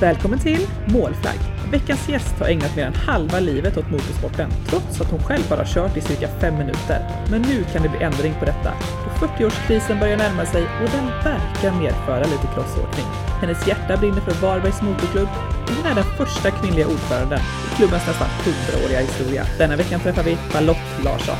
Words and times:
Välkommen 0.00 0.38
till 0.38 0.66
Målflagg! 0.92 1.38
Veckans 1.72 2.08
gäst 2.08 2.34
har 2.40 2.48
ägnat 2.48 2.76
mer 2.76 2.86
än 2.86 2.94
halva 2.94 3.40
livet 3.40 3.76
åt 3.76 3.90
motorsporten, 3.90 4.50
trots 4.66 5.00
att 5.00 5.10
hon 5.10 5.22
själv 5.22 5.42
bara 5.50 5.64
kört 5.64 5.96
i 5.96 6.00
cirka 6.00 6.28
fem 6.28 6.54
minuter. 6.54 6.98
Men 7.30 7.42
nu 7.42 7.64
kan 7.72 7.82
det 7.82 7.88
bli 7.88 8.02
ändring 8.02 8.34
på 8.38 8.44
detta, 8.44 8.72
då 9.04 9.26
40-årskrisen 9.26 10.00
börjar 10.00 10.16
närma 10.16 10.44
sig 10.46 10.62
och 10.62 10.90
den 10.96 11.06
verkar 11.06 11.80
medföra 11.82 12.24
lite 12.24 12.48
crossåkning. 12.54 13.06
Hennes 13.40 13.68
hjärta 13.68 13.96
brinner 13.96 14.20
för 14.20 14.46
Varbergs 14.46 14.82
Motorklubb 14.82 15.28
och 15.66 15.74
hon 15.76 15.86
är 15.90 15.94
den 15.94 16.04
första 16.04 16.50
kvinnliga 16.50 16.86
ordföranden 16.86 17.38
i 17.38 17.76
klubbens 17.76 18.06
nästan 18.06 18.28
100-åriga 18.28 19.00
historia. 19.00 19.44
Denna 19.58 19.76
veckan 19.76 20.00
träffar 20.00 20.22
vi 20.22 20.36
Charlotte 20.36 21.04
Larsson. 21.04 21.38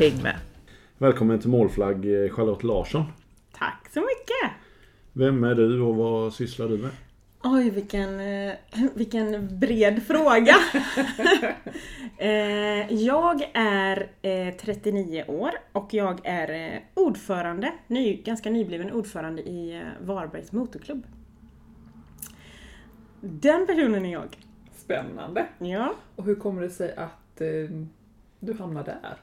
Häng 0.00 0.22
med! 0.22 0.36
Välkommen 0.98 1.38
till 1.40 1.50
Målflagg 1.50 1.96
eh, 1.96 2.30
Charlotte 2.30 2.64
Larsson. 2.64 3.04
Tack 3.58 3.88
så 3.94 4.00
mycket! 4.00 4.46
Vem 5.12 5.44
är 5.44 5.54
du 5.54 5.80
och 5.80 5.96
vad 5.96 6.32
sysslar 6.32 6.68
du 6.68 6.78
med? 6.78 6.90
Oj, 7.48 7.70
vilken, 7.70 8.20
eh, 8.20 8.54
vilken 8.94 9.58
bred 9.58 10.02
fråga. 10.02 10.54
Eh, 12.18 12.92
jag 12.92 13.50
är 13.54 14.10
eh, 14.22 14.54
39 14.54 15.24
år 15.28 15.50
och 15.72 15.94
jag 15.94 16.20
är 16.24 16.74
eh, 16.74 16.80
ordförande, 16.94 17.72
ny, 17.86 18.22
ganska 18.22 18.50
nybliven 18.50 18.92
ordförande 18.92 19.42
i 19.42 19.76
eh, 19.76 20.06
Varbergs 20.06 20.52
Motorklubb. 20.52 21.06
Den 23.20 23.66
personen 23.66 24.06
är 24.06 24.12
jag. 24.12 24.38
Spännande! 24.72 25.46
Ja. 25.58 25.94
Och 26.16 26.24
hur 26.24 26.34
kommer 26.34 26.62
det 26.62 26.70
sig 26.70 26.94
att 26.96 27.40
eh, 27.40 27.46
du 28.40 28.54
hamnar 28.54 28.84
där? 28.84 29.16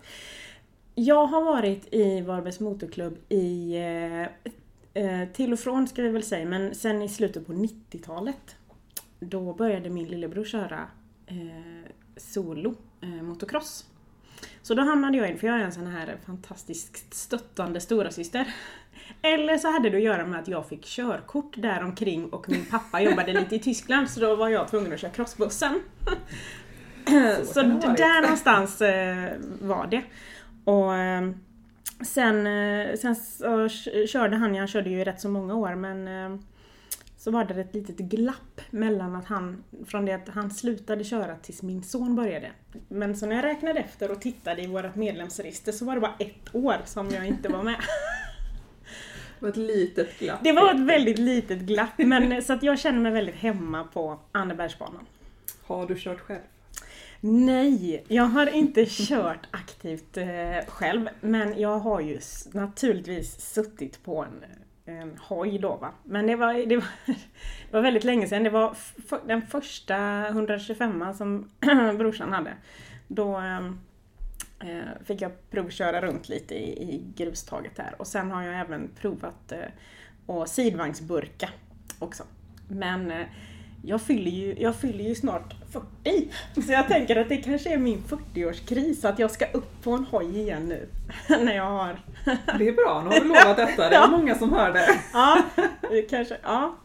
Jag 0.95 1.25
har 1.25 1.43
varit 1.43 1.93
i 1.93 2.21
Varbergs 2.21 2.59
Motorklubb 2.59 3.17
i 3.29 3.75
eh, 3.77 4.21
eh, 4.21 4.27
till 5.33 5.53
och 5.53 5.59
från 5.59 5.87
ska 5.87 6.01
vi 6.01 6.09
väl 6.09 6.23
säga, 6.23 6.45
men 6.45 6.75
sen 6.75 7.01
i 7.01 7.09
slutet 7.09 7.47
på 7.47 7.53
90-talet. 7.53 8.55
Då 9.19 9.53
började 9.53 9.89
min 9.89 10.07
lillebror 10.07 10.45
köra 10.45 10.87
eh, 11.27 11.91
solo 12.17 12.75
eh, 13.01 13.09
motocross. 13.09 13.85
Så 14.61 14.73
då 14.73 14.81
hamnade 14.81 15.17
jag 15.17 15.29
in, 15.29 15.37
för 15.37 15.47
jag 15.47 15.59
är 15.59 15.63
en 15.63 15.71
sån 15.71 15.87
här 15.87 16.17
fantastiskt 16.25 17.13
stöttande 17.13 17.79
storasyster. 17.81 18.53
Eller 19.21 19.57
så 19.57 19.71
hade 19.71 19.89
det 19.89 19.97
att 19.97 20.03
göra 20.03 20.25
med 20.25 20.39
att 20.39 20.47
jag 20.47 20.69
fick 20.69 20.85
körkort 20.85 21.53
där 21.57 21.83
omkring 21.83 22.29
och 22.29 22.49
min 22.49 22.65
pappa 22.65 23.01
jobbade 23.01 23.33
lite 23.39 23.55
i 23.55 23.59
Tyskland 23.59 24.09
så 24.09 24.19
då 24.19 24.35
var 24.35 24.49
jag 24.49 24.67
tvungen 24.67 24.93
att 24.93 24.99
köra 24.99 25.11
crossbussen. 25.11 25.81
Så, 27.05 27.53
så 27.53 27.61
där 27.61 28.21
någonstans 28.21 28.81
eh, 28.81 29.31
var 29.61 29.87
det. 29.87 30.03
Och 30.63 30.95
eh, 30.95 31.31
sen, 32.05 32.47
eh, 32.47 32.95
sen 32.95 33.15
så 33.15 33.69
körde 34.07 34.35
han, 34.35 34.55
han 34.55 34.67
körde 34.67 34.89
ju 34.89 35.03
rätt 35.03 35.21
så 35.21 35.29
många 35.29 35.55
år 35.55 35.75
men 35.75 36.07
eh, 36.07 36.39
så 37.17 37.31
var 37.31 37.45
det 37.45 37.61
ett 37.61 37.75
litet 37.75 37.97
glapp 37.97 38.61
mellan 38.69 39.15
att 39.15 39.25
han, 39.25 39.63
från 39.87 40.05
det 40.05 40.13
att 40.13 40.29
han 40.29 40.51
slutade 40.51 41.03
köra 41.03 41.35
tills 41.35 41.61
min 41.61 41.83
son 41.83 42.15
började. 42.15 42.51
Men 42.87 43.15
så 43.15 43.25
när 43.25 43.35
jag 43.35 43.45
räknade 43.45 43.79
efter 43.79 44.11
och 44.11 44.21
tittade 44.21 44.61
i 44.61 44.67
vårt 44.67 44.95
medlemsregister 44.95 45.71
så 45.71 45.85
var 45.85 45.95
det 45.95 46.01
bara 46.01 46.15
ett 46.19 46.55
år 46.55 46.75
som 46.85 47.09
jag 47.09 47.27
inte 47.27 47.49
var 47.49 47.63
med. 47.63 47.75
Det 49.39 49.45
var 49.45 49.49
ett 49.49 49.57
litet 49.57 50.19
glapp. 50.19 50.39
Det 50.43 50.51
var 50.51 50.73
ett 50.73 50.79
väldigt 50.79 51.19
litet 51.19 51.59
glapp 51.59 51.97
men 51.97 52.43
så 52.43 52.53
att 52.53 52.63
jag 52.63 52.79
känner 52.79 52.99
mig 52.99 53.11
väldigt 53.11 53.35
hemma 53.35 53.83
på 53.83 54.19
Annebergsbanan. 54.31 55.05
Har 55.63 55.85
du 55.85 55.95
kört 55.97 56.19
själv? 56.19 56.41
Nej, 57.25 58.03
jag 58.07 58.23
har 58.23 58.47
inte 58.47 58.85
kört 58.87 59.47
aktivt 59.51 60.17
eh, 60.17 60.65
själv 60.67 61.09
men 61.21 61.59
jag 61.59 61.79
har 61.79 62.01
ju 62.01 62.19
naturligtvis 62.51 63.41
suttit 63.53 64.03
på 64.03 64.25
en, 64.25 64.43
en 64.95 65.17
hoj 65.17 65.57
då 65.57 65.75
va. 65.75 65.93
Men 66.03 66.27
det 66.27 66.35
var, 66.35 66.53
det, 66.53 66.75
var, 66.75 66.85
det 67.05 67.71
var 67.71 67.81
väldigt 67.81 68.03
länge 68.03 68.27
sedan. 68.27 68.43
Det 68.43 68.49
var 68.49 68.77
den 69.27 69.41
första 69.41 70.27
125 70.27 71.13
som 71.13 71.49
brorsan 71.97 72.33
hade. 72.33 72.53
Då 73.07 73.37
eh, 73.37 73.65
eh, 74.69 75.03
fick 75.05 75.21
jag 75.21 75.49
provköra 75.49 76.01
runt 76.01 76.29
lite 76.29 76.55
i, 76.55 76.93
i 76.93 77.13
grustaget 77.15 77.75
där 77.75 77.95
och 77.97 78.07
sen 78.07 78.31
har 78.31 78.43
jag 78.43 78.59
även 78.59 78.89
provat 79.01 79.51
eh, 79.51 80.35
att 80.35 80.49
sidvagnsburka 80.49 81.49
också. 81.99 82.23
Men 82.67 83.11
eh, 83.11 83.25
jag 83.85 84.01
fyller, 84.01 84.31
ju, 84.31 84.55
jag 84.59 84.75
fyller 84.75 85.03
ju 85.03 85.15
snart 85.15 85.53
40. 85.71 86.29
Så 86.65 86.71
jag 86.71 86.87
tänker 86.87 87.15
att 87.15 87.29
det 87.29 87.37
kanske 87.37 87.73
är 87.73 87.77
min 87.77 88.03
40-årskris 88.03 89.07
att 89.09 89.19
jag 89.19 89.31
ska 89.31 89.45
upp 89.51 89.83
på 89.83 89.91
en 89.91 90.05
hoj 90.05 90.39
igen 90.39 90.65
nu. 90.69 90.87
När 91.29 91.55
jag 91.55 91.63
har... 91.69 91.99
Det 92.57 92.67
är 92.67 92.73
bra, 92.73 93.01
nu 93.03 93.09
har 93.09 93.19
du 93.19 93.27
lovat 93.27 93.57
detta. 93.57 93.89
Det 93.89 93.95
är 93.95 94.01
Ja. 94.01 94.07
många 94.07 94.35
som 94.35 94.53
hör 94.53 94.73
det. 94.73 94.87
Ja, 95.13 95.41
kanske... 96.09 96.37
Ja. 96.43 96.75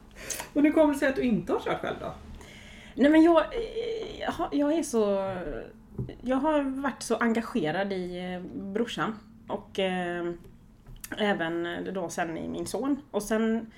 Och 0.54 0.62
nu 0.62 0.72
kommer 0.72 0.92
det 0.92 0.98
sig 0.98 1.08
att 1.08 1.16
du 1.16 1.22
inte 1.22 1.52
har 1.52 1.60
kört 1.60 1.80
själv 1.80 1.96
då? 2.00 2.14
Nej 2.94 3.10
men 3.10 3.22
jag, 3.22 3.38
eh, 3.38 4.32
jag, 4.52 4.72
är 4.72 4.82
så... 4.82 5.34
Jag 6.22 6.36
har 6.36 6.60
varit 6.82 7.02
så 7.02 7.16
engagerad 7.16 7.92
i 7.92 8.18
eh, 8.34 8.60
brorsan 8.62 9.14
och 9.48 9.78
eh, 9.78 10.24
även 11.18 11.68
då 11.94 12.08
sen 12.08 12.38
i 12.38 12.48
min 12.48 12.66
son. 12.66 13.02
Och 13.10 13.22
sen 13.22 13.70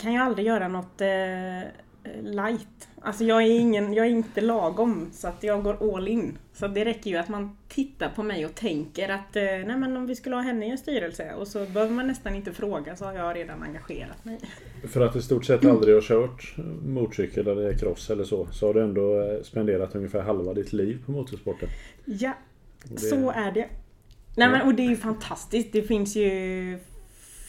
kan 0.00 0.12
jag 0.12 0.26
aldrig 0.26 0.46
göra 0.46 0.68
något 0.68 1.00
eh, 1.00 1.68
light. 2.22 2.88
Alltså 3.02 3.24
jag 3.24 3.42
är, 3.42 3.60
ingen, 3.60 3.92
jag 3.94 4.06
är 4.06 4.10
inte 4.10 4.40
lagom 4.40 5.08
så 5.12 5.28
att 5.28 5.42
jag 5.42 5.62
går 5.62 5.96
all 5.96 6.08
in. 6.08 6.38
Så 6.52 6.68
det 6.68 6.84
räcker 6.84 7.10
ju 7.10 7.16
att 7.16 7.28
man 7.28 7.56
tittar 7.68 8.08
på 8.08 8.22
mig 8.22 8.46
och 8.46 8.54
tänker 8.54 9.08
att 9.08 9.36
eh, 9.36 9.42
nej 9.42 9.76
men 9.76 9.96
om 9.96 10.06
vi 10.06 10.14
skulle 10.14 10.36
ha 10.36 10.42
henne 10.42 10.66
i 10.66 10.70
en 10.70 10.78
styrelse 10.78 11.34
och 11.34 11.48
så 11.48 11.58
behöver 11.66 11.92
man 11.94 12.06
nästan 12.06 12.34
inte 12.34 12.52
fråga 12.52 12.96
så 12.96 13.04
har 13.04 13.12
jag 13.12 13.36
redan 13.36 13.62
engagerat 13.62 14.24
mig. 14.24 14.38
För 14.88 15.00
att 15.00 15.16
i 15.16 15.22
stort 15.22 15.44
sett 15.44 15.64
aldrig 15.64 15.94
har 15.94 16.02
kört 16.02 16.54
motorcykel 16.86 17.46
eller 17.48 17.78
cross 17.78 18.10
eller 18.10 18.24
så, 18.24 18.46
så 18.52 18.66
har 18.66 18.74
du 18.74 18.82
ändå 18.82 19.20
eh, 19.22 19.42
spenderat 19.42 19.94
ungefär 19.94 20.20
halva 20.20 20.54
ditt 20.54 20.72
liv 20.72 21.02
på 21.06 21.12
motorsporten. 21.12 21.68
Ja, 22.04 22.32
det- 22.84 22.98
Så 22.98 23.30
är 23.30 23.52
det. 23.52 23.68
Nej 24.36 24.48
men 24.50 24.62
och 24.66 24.74
det 24.74 24.82
är 24.82 24.88
ju 24.88 24.96
fantastiskt. 24.96 25.72
Det 25.72 25.82
finns 25.82 26.16
ju 26.16 26.78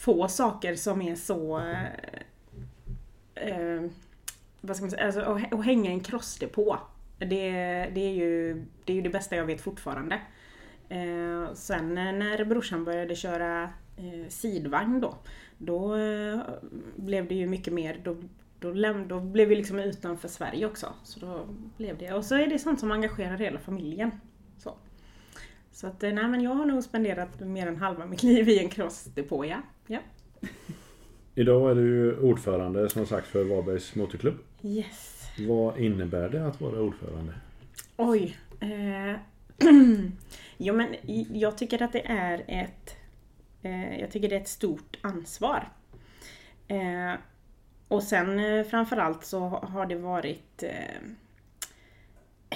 få 0.00 0.28
saker 0.28 0.74
som 0.74 1.02
är 1.02 1.14
så... 1.14 1.58
Eh, 1.58 1.84
eh, 3.34 3.82
vad 4.62 4.76
ska 4.76 4.84
man 4.84 4.90
säga? 4.90 5.06
Alltså, 5.06 5.20
att, 5.20 5.54
att 5.54 5.64
hänga 5.64 5.90
en 5.90 6.00
crossdepå. 6.00 6.78
Det, 7.18 7.50
det, 7.94 8.00
är 8.00 8.12
ju, 8.12 8.64
det 8.84 8.92
är 8.92 8.96
ju 8.96 9.02
det 9.02 9.10
bästa 9.10 9.36
jag 9.36 9.46
vet 9.46 9.60
fortfarande. 9.60 10.20
Eh, 10.88 11.54
sen 11.54 11.94
när 11.94 12.44
brorsan 12.44 12.84
började 12.84 13.14
köra 13.14 13.62
eh, 13.96 14.28
sidvagn 14.28 15.00
då, 15.00 15.14
då 15.58 15.96
eh, 15.96 16.40
blev 16.96 17.28
det 17.28 17.34
ju 17.34 17.46
mycket 17.46 17.72
mer, 17.72 18.00
då, 18.04 18.16
då, 18.58 18.72
läm- 18.72 19.08
då 19.08 19.20
blev 19.20 19.48
vi 19.48 19.56
liksom 19.56 19.78
utanför 19.78 20.28
Sverige 20.28 20.66
också. 20.66 20.92
Så 21.02 21.20
då 21.20 21.46
blev 21.76 21.98
det, 21.98 22.12
och 22.12 22.24
så 22.24 22.34
är 22.34 22.46
det 22.46 22.58
sånt 22.58 22.80
som 22.80 22.92
engagerar 22.92 23.36
hela 23.36 23.58
familjen. 23.58 24.10
Så. 24.58 24.74
Så 25.72 25.86
att, 25.86 26.02
eh, 26.02 26.12
nej 26.12 26.28
men 26.28 26.40
jag 26.40 26.54
har 26.54 26.66
nog 26.66 26.84
spenderat 26.84 27.40
mer 27.40 27.66
än 27.66 27.76
halva 27.76 28.06
mitt 28.06 28.22
liv 28.32 28.48
i 28.48 28.58
en 28.58 28.68
crossdepå, 28.68 29.44
ja. 29.44 29.56
ja. 29.86 29.98
Idag 31.34 31.70
är 31.70 31.74
du 31.74 32.18
ordförande 32.18 32.88
som 32.88 33.06
sagt 33.06 33.26
för 33.26 33.44
Varbergs 33.44 33.94
Motorklubb. 33.94 34.38
Yes. 34.62 35.22
Vad 35.48 35.78
innebär 35.78 36.28
det 36.28 36.46
att 36.46 36.60
vara 36.60 36.80
ordförande? 36.80 37.32
Oj. 37.96 38.36
Eh, 38.60 39.16
jo 40.56 40.74
men 40.74 40.94
jag 41.32 41.58
tycker 41.58 41.82
att 41.82 41.92
det 41.92 42.06
är 42.06 42.44
ett 42.48 42.96
eh, 43.62 44.00
Jag 44.00 44.10
tycker 44.10 44.28
det 44.28 44.36
är 44.36 44.40
ett 44.40 44.48
stort 44.48 44.98
ansvar. 45.00 45.68
Eh, 46.68 47.12
och 47.88 48.02
sen 48.02 48.38
eh, 48.40 48.64
framförallt 48.64 49.24
så 49.24 49.38
ha- 49.38 49.66
har 49.66 49.86
det 49.86 49.96
varit 49.96 50.62
eh, 50.62 51.00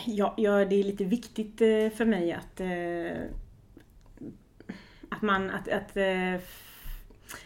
ja, 0.06 0.34
ja, 0.36 0.64
det 0.64 0.76
är 0.76 0.84
lite 0.84 1.04
viktigt 1.04 1.60
eh, 1.60 1.88
för 1.96 2.04
mig 2.04 2.32
att 2.32 2.60
eh, 2.60 3.22
att 5.08 5.22
man 5.22 5.50
att, 5.50 5.68
att 5.68 5.96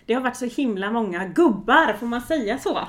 det 0.06 0.14
har 0.14 0.20
varit 0.20 0.36
så 0.36 0.46
himla 0.46 0.90
många 0.90 1.26
gubbar, 1.26 1.92
får 1.92 2.06
man 2.06 2.20
säga 2.20 2.58
så? 2.58 2.88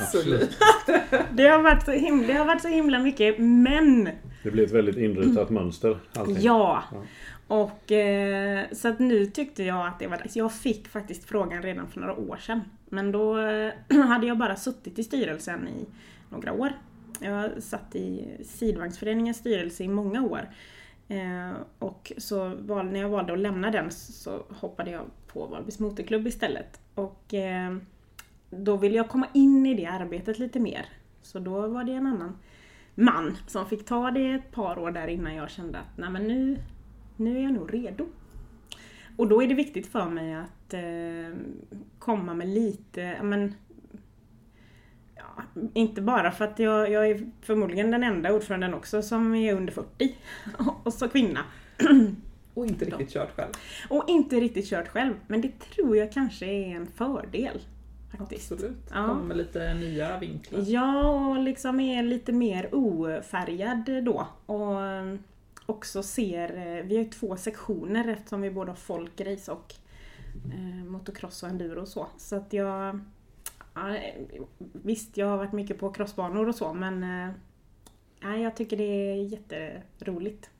Absolut. 0.00 0.58
Det 1.32 1.48
har 1.48 1.62
varit 1.62 1.84
så 1.84 1.92
himla, 1.92 2.26
det 2.26 2.32
har 2.32 2.44
varit 2.44 2.62
så 2.62 2.68
himla 2.68 2.98
mycket 2.98 3.38
män 3.38 4.08
Det 4.42 4.50
blir 4.50 4.64
ett 4.64 4.72
väldigt 4.72 4.96
inrutat 4.96 5.50
mönster. 5.50 5.98
Allting. 6.14 6.36
Ja. 6.40 6.84
Ja. 6.92 7.02
Och 7.48 7.92
eh, 7.92 8.66
så 8.72 8.88
att 8.88 8.98
nu 8.98 9.26
tyckte 9.26 9.62
jag 9.62 9.86
att 9.86 9.98
det 9.98 10.06
var 10.06 10.16
dags. 10.16 10.36
Jag 10.36 10.52
fick 10.52 10.88
faktiskt 10.88 11.24
frågan 11.24 11.62
redan 11.62 11.88
för 11.88 12.00
några 12.00 12.14
år 12.14 12.36
sedan. 12.36 12.60
Men 12.88 13.12
då 13.12 13.38
eh, 13.38 13.72
hade 14.08 14.26
jag 14.26 14.38
bara 14.38 14.56
suttit 14.56 14.98
i 14.98 15.04
styrelsen 15.04 15.68
i 15.68 15.86
några 16.30 16.52
år. 16.52 16.72
Jag 17.20 17.62
satt 17.62 17.94
i 17.94 18.36
sidvagnsföreningens 18.44 19.36
styrelse 19.36 19.84
i 19.84 19.88
många 19.88 20.22
år. 20.22 20.48
Eh, 21.08 21.52
och 21.78 22.12
så 22.16 22.54
val, 22.58 22.86
när 22.86 23.00
jag 23.00 23.08
valde 23.08 23.32
att 23.32 23.38
lämna 23.38 23.70
den 23.70 23.90
så 23.90 24.42
hoppade 24.48 24.90
jag 24.90 25.02
på 25.38 25.46
Valbys 25.46 25.78
motorklubb 25.78 26.26
istället. 26.26 26.80
Och 26.94 27.34
eh, 27.34 27.76
då 28.50 28.76
ville 28.76 28.96
jag 28.96 29.08
komma 29.08 29.26
in 29.34 29.66
i 29.66 29.74
det 29.74 29.86
arbetet 29.86 30.38
lite 30.38 30.60
mer. 30.60 30.86
Så 31.22 31.38
då 31.38 31.66
var 31.68 31.84
det 31.84 31.92
en 31.92 32.06
annan 32.06 32.38
man 32.94 33.36
som 33.46 33.66
fick 33.66 33.86
ta 33.86 34.10
det 34.10 34.32
ett 34.32 34.52
par 34.52 34.78
år 34.78 34.90
där 34.90 35.08
innan 35.08 35.34
jag 35.34 35.50
kände 35.50 35.78
att 35.78 35.96
nej 35.96 36.10
men 36.10 36.28
nu, 36.28 36.58
nu 37.16 37.38
är 37.38 37.42
jag 37.42 37.52
nog 37.52 37.74
redo. 37.74 38.06
Och 39.16 39.28
då 39.28 39.42
är 39.42 39.46
det 39.48 39.54
viktigt 39.54 39.86
för 39.86 40.08
mig 40.08 40.34
att 40.34 40.74
eh, 40.74 41.38
komma 41.98 42.34
med 42.34 42.48
lite, 42.48 43.22
men, 43.22 43.54
ja, 45.16 45.42
inte 45.74 46.02
bara 46.02 46.30
för 46.30 46.44
att 46.44 46.58
jag, 46.58 46.90
jag 46.90 47.10
är 47.10 47.30
förmodligen 47.40 47.90
den 47.90 48.02
enda 48.02 48.32
ordföranden 48.32 48.74
också 48.74 49.02
som 49.02 49.34
är 49.34 49.54
under 49.54 49.72
40. 49.72 50.16
Och 50.84 50.92
så 50.92 51.08
kvinna. 51.08 51.40
Och 52.58 52.66
inte 52.66 52.84
riktigt 52.84 53.10
kört 53.10 53.36
själv. 53.36 53.52
Och 53.88 54.04
inte 54.08 54.36
riktigt 54.36 54.66
kört 54.66 54.88
själv. 54.88 55.14
Men 55.26 55.40
det 55.40 55.58
tror 55.58 55.96
jag 55.96 56.12
kanske 56.12 56.46
är 56.46 56.76
en 56.76 56.86
fördel. 56.86 57.60
Faktiskt. 58.18 58.52
Absolut. 58.52 58.76
Ja. 58.90 59.06
Kommer 59.06 59.24
med 59.24 59.36
lite 59.36 59.74
nya 59.74 60.18
vinklar. 60.18 60.60
Ja, 60.66 61.08
och 61.28 61.38
liksom 61.38 61.80
är 61.80 62.02
lite 62.02 62.32
mer 62.32 62.74
ofärgad 62.74 64.04
då. 64.04 64.26
Och 64.46 64.84
eh, 64.84 65.14
också 65.66 66.02
ser, 66.02 66.56
eh, 66.56 66.84
vi 66.84 66.96
har 66.96 67.04
ju 67.04 67.10
två 67.10 67.36
sektioner 67.36 68.08
eftersom 68.08 68.40
vi 68.40 68.50
både 68.50 68.70
har 68.70 68.76
folkrace 68.76 69.52
och 69.52 69.74
eh, 70.52 70.84
motocross 70.84 71.42
och 71.42 71.48
enduro 71.48 71.80
och 71.80 71.88
så. 71.88 72.06
Så 72.16 72.36
att 72.36 72.52
jag, 72.52 73.00
ja, 73.74 73.96
eh, 73.96 74.24
visst 74.72 75.16
jag 75.16 75.26
har 75.26 75.36
varit 75.36 75.52
mycket 75.52 75.78
på 75.78 75.92
crossbanor 75.92 76.48
och 76.48 76.54
så 76.54 76.74
men 76.74 77.02
eh, 78.22 78.42
jag 78.42 78.56
tycker 78.56 78.76
det 78.76 78.84
är 78.84 79.14
jätteroligt. 79.14 80.50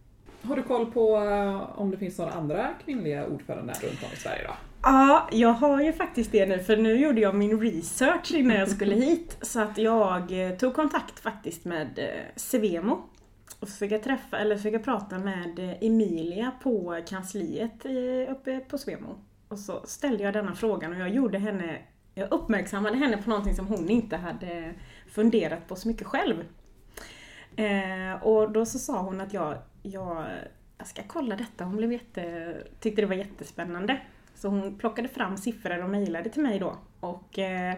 Har 0.42 0.56
du 0.56 0.62
koll 0.62 0.86
på 0.86 1.16
eh, 1.16 1.80
om 1.80 1.90
det 1.90 1.96
finns 1.96 2.18
några 2.18 2.32
andra 2.32 2.68
kvinnliga 2.84 3.26
ordförande 3.26 3.72
runt 3.72 4.02
om 4.02 4.12
i 4.12 4.16
Sverige 4.16 4.44
då? 4.46 4.54
Ja, 4.82 5.28
jag 5.32 5.52
har 5.52 5.82
ju 5.82 5.92
faktiskt 5.92 6.32
det 6.32 6.46
nu 6.46 6.58
för 6.58 6.76
nu 6.76 6.96
gjorde 6.96 7.20
jag 7.20 7.34
min 7.34 7.60
research 7.60 8.32
innan 8.32 8.56
jag 8.56 8.68
skulle 8.68 8.94
hit. 9.06 9.38
Så 9.42 9.60
att 9.60 9.78
jag 9.78 10.46
eh, 10.46 10.56
tog 10.56 10.74
kontakt 10.74 11.20
faktiskt 11.20 11.64
med 11.64 11.98
eh, 11.98 12.24
Svemo. 12.36 13.02
Och 13.60 13.68
så 13.68 13.76
fick 13.76 13.92
jag 13.92 14.02
träffa, 14.02 14.38
eller 14.38 14.56
fick 14.56 14.74
jag 14.74 14.84
prata 14.84 15.18
med 15.18 15.76
Emilia 15.80 16.52
på 16.62 17.02
kansliet 17.08 17.86
uppe 18.28 18.60
på 18.60 18.78
Svemo. 18.78 19.18
Och 19.48 19.58
så 19.58 19.80
ställde 19.84 20.24
jag 20.24 20.34
denna 20.34 20.54
frågan 20.54 20.92
och 20.92 20.98
jag 20.98 21.08
gjorde 21.08 21.38
henne, 21.38 21.78
jag 22.14 22.32
uppmärksammade 22.32 22.96
henne 22.96 23.16
på 23.16 23.30
någonting 23.30 23.54
som 23.54 23.66
hon 23.66 23.90
inte 23.90 24.16
hade 24.16 24.74
funderat 25.10 25.68
på 25.68 25.76
så 25.76 25.88
mycket 25.88 26.06
själv. 26.06 26.44
Och 28.22 28.52
då 28.52 28.66
så 28.66 28.78
sa 28.78 29.02
hon 29.02 29.20
att 29.20 29.32
jag, 29.32 29.58
jag, 29.82 30.26
jag 30.78 30.86
ska 30.86 31.02
kolla 31.06 31.36
detta. 31.36 31.64
Hon 31.64 31.76
blev 31.76 31.92
jätte, 31.92 32.54
tyckte 32.80 33.02
det 33.02 33.06
var 33.06 33.14
jättespännande. 33.14 34.00
Så 34.34 34.48
hon 34.48 34.78
plockade 34.78 35.08
fram 35.08 35.36
siffror 35.36 35.82
och 35.82 35.90
mejlade 35.90 36.30
till 36.30 36.42
mig 36.42 36.58
då. 36.58 36.76
Och 37.00 37.38
eh, 37.38 37.76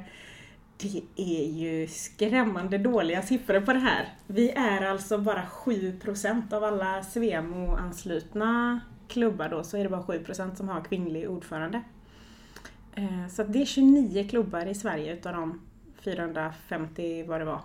det 0.76 1.02
är 1.16 1.46
ju 1.46 1.86
skrämmande 1.86 2.78
dåliga 2.78 3.22
siffror 3.22 3.60
på 3.60 3.72
det 3.72 3.78
här. 3.78 4.08
Vi 4.26 4.50
är 4.50 4.82
alltså 4.82 5.18
bara 5.18 5.42
7% 5.42 6.54
av 6.54 6.64
alla 6.64 7.02
Svemo-anslutna 7.02 8.80
klubbar 9.08 9.48
då, 9.48 9.64
så 9.64 9.76
är 9.76 9.82
det 9.82 9.90
bara 9.90 10.02
7% 10.02 10.54
som 10.54 10.68
har 10.68 10.84
kvinnlig 10.84 11.30
ordförande. 11.30 11.82
Eh, 12.94 13.28
så 13.28 13.42
att 13.42 13.52
det 13.52 13.62
är 13.62 13.66
29 13.66 14.28
klubbar 14.28 14.66
i 14.66 14.74
Sverige 14.74 15.14
utav 15.14 15.32
de 15.32 15.60
450 16.00 17.24
vad 17.26 17.40
det 17.40 17.44
var 17.44 17.60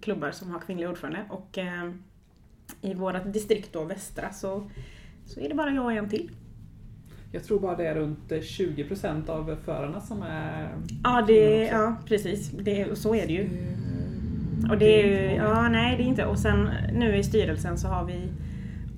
klubbar 0.00 0.30
som 0.30 0.50
har 0.50 0.60
kvinnlig 0.60 0.88
ordförande. 0.88 1.24
Och 1.30 1.58
eh, 1.58 1.92
i 2.80 2.94
vårt 2.94 3.32
distrikt 3.32 3.72
då, 3.72 3.84
västra, 3.84 4.32
så, 4.32 4.70
så 5.26 5.40
är 5.40 5.48
det 5.48 5.54
bara 5.54 5.70
jag 5.70 5.84
och 5.84 5.92
en 5.92 6.08
till. 6.08 6.30
Jag 7.32 7.44
tror 7.44 7.60
bara 7.60 7.76
det 7.76 7.86
är 7.86 7.94
runt 7.94 8.32
eh, 8.32 8.38
20% 8.38 9.30
av 9.30 9.56
förarna 9.64 10.00
som 10.00 10.22
är 10.22 10.68
Ja, 11.04 11.24
det, 11.26 11.64
ja 11.64 11.96
precis. 12.06 12.50
Det, 12.50 12.98
så 12.98 13.14
är 13.14 13.26
det 13.26 13.32
ju. 13.32 13.48
Och 14.70 14.78
det 14.78 15.02
är 15.02 15.06
ju, 15.06 15.36
ja 15.36 15.68
nej 15.68 15.96
det 15.96 16.02
är 16.02 16.06
inte. 16.06 16.26
Och 16.26 16.38
sen 16.38 16.70
nu 16.92 17.16
i 17.16 17.24
styrelsen 17.24 17.78
så 17.78 17.88
har 17.88 18.04
vi 18.04 18.28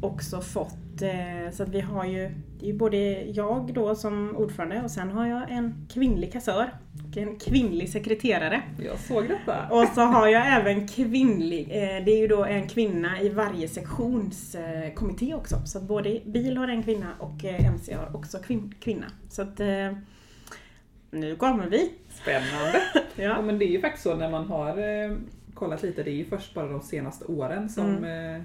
också 0.06 0.40
fått, 0.40 1.02
eh, 1.02 1.50
så 1.52 1.62
att 1.62 1.68
vi 1.68 1.80
har 1.80 2.04
ju, 2.04 2.30
det 2.58 2.64
är 2.66 2.70
ju 2.72 2.78
både 2.78 2.96
jag 3.24 3.74
då 3.74 3.94
som 3.94 4.36
ordförande 4.36 4.82
och 4.84 4.90
sen 4.90 5.10
har 5.10 5.26
jag 5.26 5.50
en 5.50 5.86
kvinnlig 5.92 6.32
kassör 6.32 6.70
och 7.10 7.16
en 7.16 7.38
kvinnlig 7.38 7.88
sekreterare. 7.88 8.62
Jag 8.84 8.98
såg 8.98 9.28
detta. 9.28 9.68
Och 9.70 9.88
så 9.94 10.00
har 10.00 10.28
jag 10.28 10.60
även 10.60 10.88
kvinnlig, 10.88 11.60
eh, 11.70 12.04
det 12.04 12.10
är 12.12 12.18
ju 12.18 12.26
då 12.26 12.44
en 12.44 12.68
kvinna 12.68 13.20
i 13.20 13.28
varje 13.28 13.68
sektionskommitté 13.68 15.34
också. 15.34 15.56
Så 15.66 15.78
att 15.78 15.84
både 15.84 16.20
bil 16.26 16.56
har 16.56 16.68
en 16.68 16.82
kvinna 16.82 17.06
och 17.18 17.44
eh, 17.44 17.66
MC 17.66 17.94
har 17.94 18.16
också 18.16 18.38
kvin- 18.38 18.74
kvinna. 18.80 19.06
Så 19.28 19.42
att 19.42 19.60
eh, 19.60 19.92
nu 21.10 21.36
kommer 21.36 21.66
vi. 21.66 21.92
Spännande. 22.22 22.80
Ja 23.16 23.22
Ja. 23.22 23.42
men 23.42 23.58
det 23.58 23.64
är 23.64 23.70
ju 23.70 23.80
faktiskt 23.80 24.02
så 24.04 24.14
när 24.16 24.30
man 24.30 24.44
har 24.48 24.68
eh, 24.78 25.16
kollat 25.54 25.82
lite, 25.82 26.02
det 26.02 26.10
är 26.10 26.14
ju 26.14 26.24
först 26.24 26.54
bara 26.54 26.66
de 26.68 26.80
senaste 26.82 27.24
åren 27.24 27.68
som, 27.68 27.96
Mm. 27.96 28.42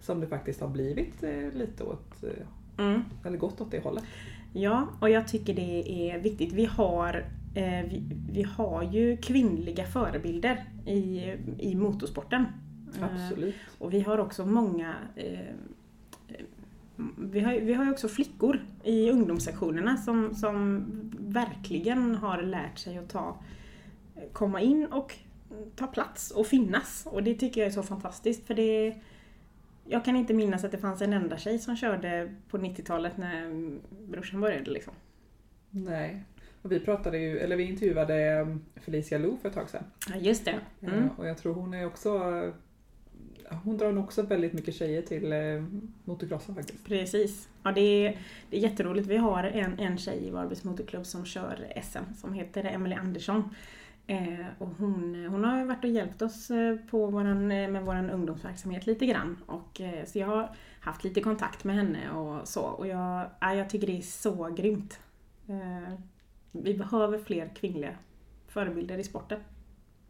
Som 0.00 0.20
det 0.20 0.26
faktiskt 0.26 0.60
har 0.60 0.68
blivit 0.68 1.22
eh, 1.22 1.52
lite 1.52 1.84
åt, 1.84 2.22
eh, 2.24 2.30
Mm. 2.78 3.02
eller 3.24 3.38
gått 3.38 3.60
åt 3.60 3.70
det 3.70 3.84
hållet. 3.84 4.04
Ja, 4.52 4.88
och 5.00 5.10
jag 5.10 5.28
tycker 5.28 5.54
det 5.54 6.10
är 6.10 6.18
viktigt. 6.18 6.52
Vi 6.52 6.64
har, 6.64 7.14
eh, 7.54 7.84
vi, 7.90 8.02
vi 8.30 8.42
har 8.42 8.82
ju 8.82 9.16
kvinnliga 9.16 9.84
förebilder 9.84 10.64
i, 10.86 11.32
i 11.58 11.74
motorsporten. 11.74 12.44
Absolut. 13.00 13.54
Och 13.78 13.92
vi 13.92 14.00
har 14.00 14.18
också 14.18 14.46
många 14.46 14.94
vi 17.18 17.40
har, 17.40 17.52
vi 17.60 17.74
har 17.74 17.84
ju 17.84 17.90
också 17.90 18.08
flickor 18.08 18.60
i 18.84 19.10
ungdomssektionerna 19.10 19.96
som, 19.96 20.34
som 20.34 20.84
verkligen 21.18 22.14
har 22.14 22.42
lärt 22.42 22.78
sig 22.78 22.98
att 22.98 23.08
ta, 23.08 23.36
komma 24.32 24.60
in 24.60 24.86
och 24.86 25.14
ta 25.76 25.86
plats 25.86 26.30
och 26.30 26.46
finnas. 26.46 27.06
Och 27.10 27.22
det 27.22 27.34
tycker 27.34 27.60
jag 27.60 27.68
är 27.68 27.72
så 27.72 27.82
fantastiskt 27.82 28.46
för 28.46 28.54
det 28.54 28.94
jag 29.88 30.04
kan 30.04 30.16
inte 30.16 30.34
minnas 30.34 30.64
att 30.64 30.72
det 30.72 30.78
fanns 30.78 31.02
en 31.02 31.12
enda 31.12 31.38
tjej 31.38 31.58
som 31.58 31.76
körde 31.76 32.34
på 32.48 32.58
90-talet 32.58 33.16
när 33.16 33.50
brorsan 34.08 34.40
började 34.40 34.70
liksom. 34.70 34.92
Nej. 35.70 36.22
Och 36.62 36.72
vi 36.72 36.80
pratade 36.80 37.18
ju, 37.18 37.38
eller 37.38 37.56
vi 37.56 37.62
intervjuade 37.64 38.14
eh, 38.24 38.56
Felicia 38.82 39.18
Lo 39.18 39.36
för 39.42 39.48
ett 39.48 39.54
tag 39.54 39.70
sedan. 39.70 39.84
Ja, 40.10 40.16
just 40.16 40.44
det. 40.44 40.60
Mm. 40.82 40.94
Eh, 41.04 41.10
Och 41.16 41.28
jag 41.28 41.38
tror 41.38 41.54
hon 41.54 41.74
är 41.74 41.86
också 41.86 42.08
eh, 42.08 42.52
hon 43.64 43.78
drar 43.78 43.92
nog 43.92 44.04
också 44.04 44.22
väldigt 44.22 44.52
mycket 44.52 44.74
tjejer 44.74 45.02
till 45.02 45.32
eh, 45.32 45.64
motocrossen 46.04 46.54
faktiskt. 46.54 46.84
Precis. 46.84 47.48
Ja, 47.62 47.72
det, 47.72 47.80
är, 47.80 48.18
det 48.50 48.56
är 48.56 48.60
jätteroligt. 48.60 49.06
Vi 49.08 49.16
har 49.16 49.44
en, 49.44 49.78
en 49.78 49.98
tjej 49.98 50.26
i 50.26 50.30
Varbergs 50.30 50.64
motorklubb 50.64 51.06
som 51.06 51.24
kör 51.24 51.72
SM 51.82 52.14
som 52.20 52.32
heter 52.32 52.64
Emily 52.64 52.94
Andersson. 52.94 53.54
Eh, 54.06 54.46
och 54.58 54.68
hon, 54.78 55.26
hon 55.30 55.44
har 55.44 55.64
varit 55.64 55.84
och 55.84 55.90
hjälpt 55.90 56.22
oss 56.22 56.50
eh, 56.50 56.76
på 56.76 57.06
våran, 57.06 57.52
eh, 57.52 57.68
med 57.68 57.82
vår 57.82 58.10
ungdomsverksamhet 58.10 58.86
lite 58.86 59.06
grann. 59.06 59.38
Och, 59.46 59.80
eh, 59.80 60.04
så 60.04 60.18
jag 60.18 60.26
har 60.26 60.50
haft 60.80 61.04
lite 61.04 61.20
kontakt 61.20 61.64
med 61.64 61.76
henne 61.76 62.10
och 62.10 62.48
så. 62.48 62.62
Och 62.62 62.86
jag, 62.86 63.30
ja, 63.40 63.54
jag 63.54 63.70
tycker 63.70 63.86
det 63.86 63.98
är 63.98 64.02
så 64.02 64.48
grymt. 64.56 65.00
Eh, 65.48 65.98
vi 66.52 66.74
behöver 66.74 67.18
fler 67.18 67.50
kvinnliga 67.54 67.94
förebilder 68.48 68.98
i 68.98 69.04
sporten. 69.04 69.40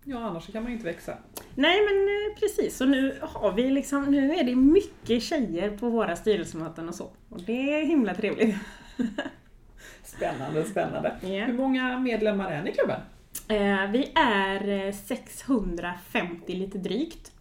Ja 0.05 0.19
annars 0.19 0.45
så 0.45 0.53
kan 0.53 0.63
man 0.63 0.73
ju 0.73 0.77
inte 0.77 0.89
växa. 0.89 1.19
Nej 1.55 1.79
men 1.81 1.97
eh, 1.97 2.41
precis, 2.41 2.81
och 2.81 2.89
nu 2.89 3.19
har 3.21 3.53
vi 3.53 3.71
liksom, 3.71 4.05
nu 4.05 4.33
är 4.33 4.45
det 4.45 4.57
mycket 4.57 5.23
tjejer 5.23 5.77
på 5.79 5.89
våra 5.89 6.17
styrelsemöten 6.17 6.89
och 6.89 6.95
så. 6.95 7.11
Och 7.29 7.43
det 7.43 7.81
är 7.81 7.87
himla 7.87 8.15
trevligt. 8.15 8.57
Spännande, 10.03 10.65
spännande. 10.65 11.17
Ja. 11.21 11.45
Hur 11.45 11.53
många 11.53 11.99
medlemmar 11.99 12.51
är 12.51 12.63
ni 12.63 12.71
i 12.71 12.75
klubben? 12.75 13.01
Eh, 13.49 13.91
vi 13.91 14.13
är 14.15 14.87
eh, 14.87 14.93
650 14.93 16.55
lite 16.55 16.79
drygt. 16.79 17.33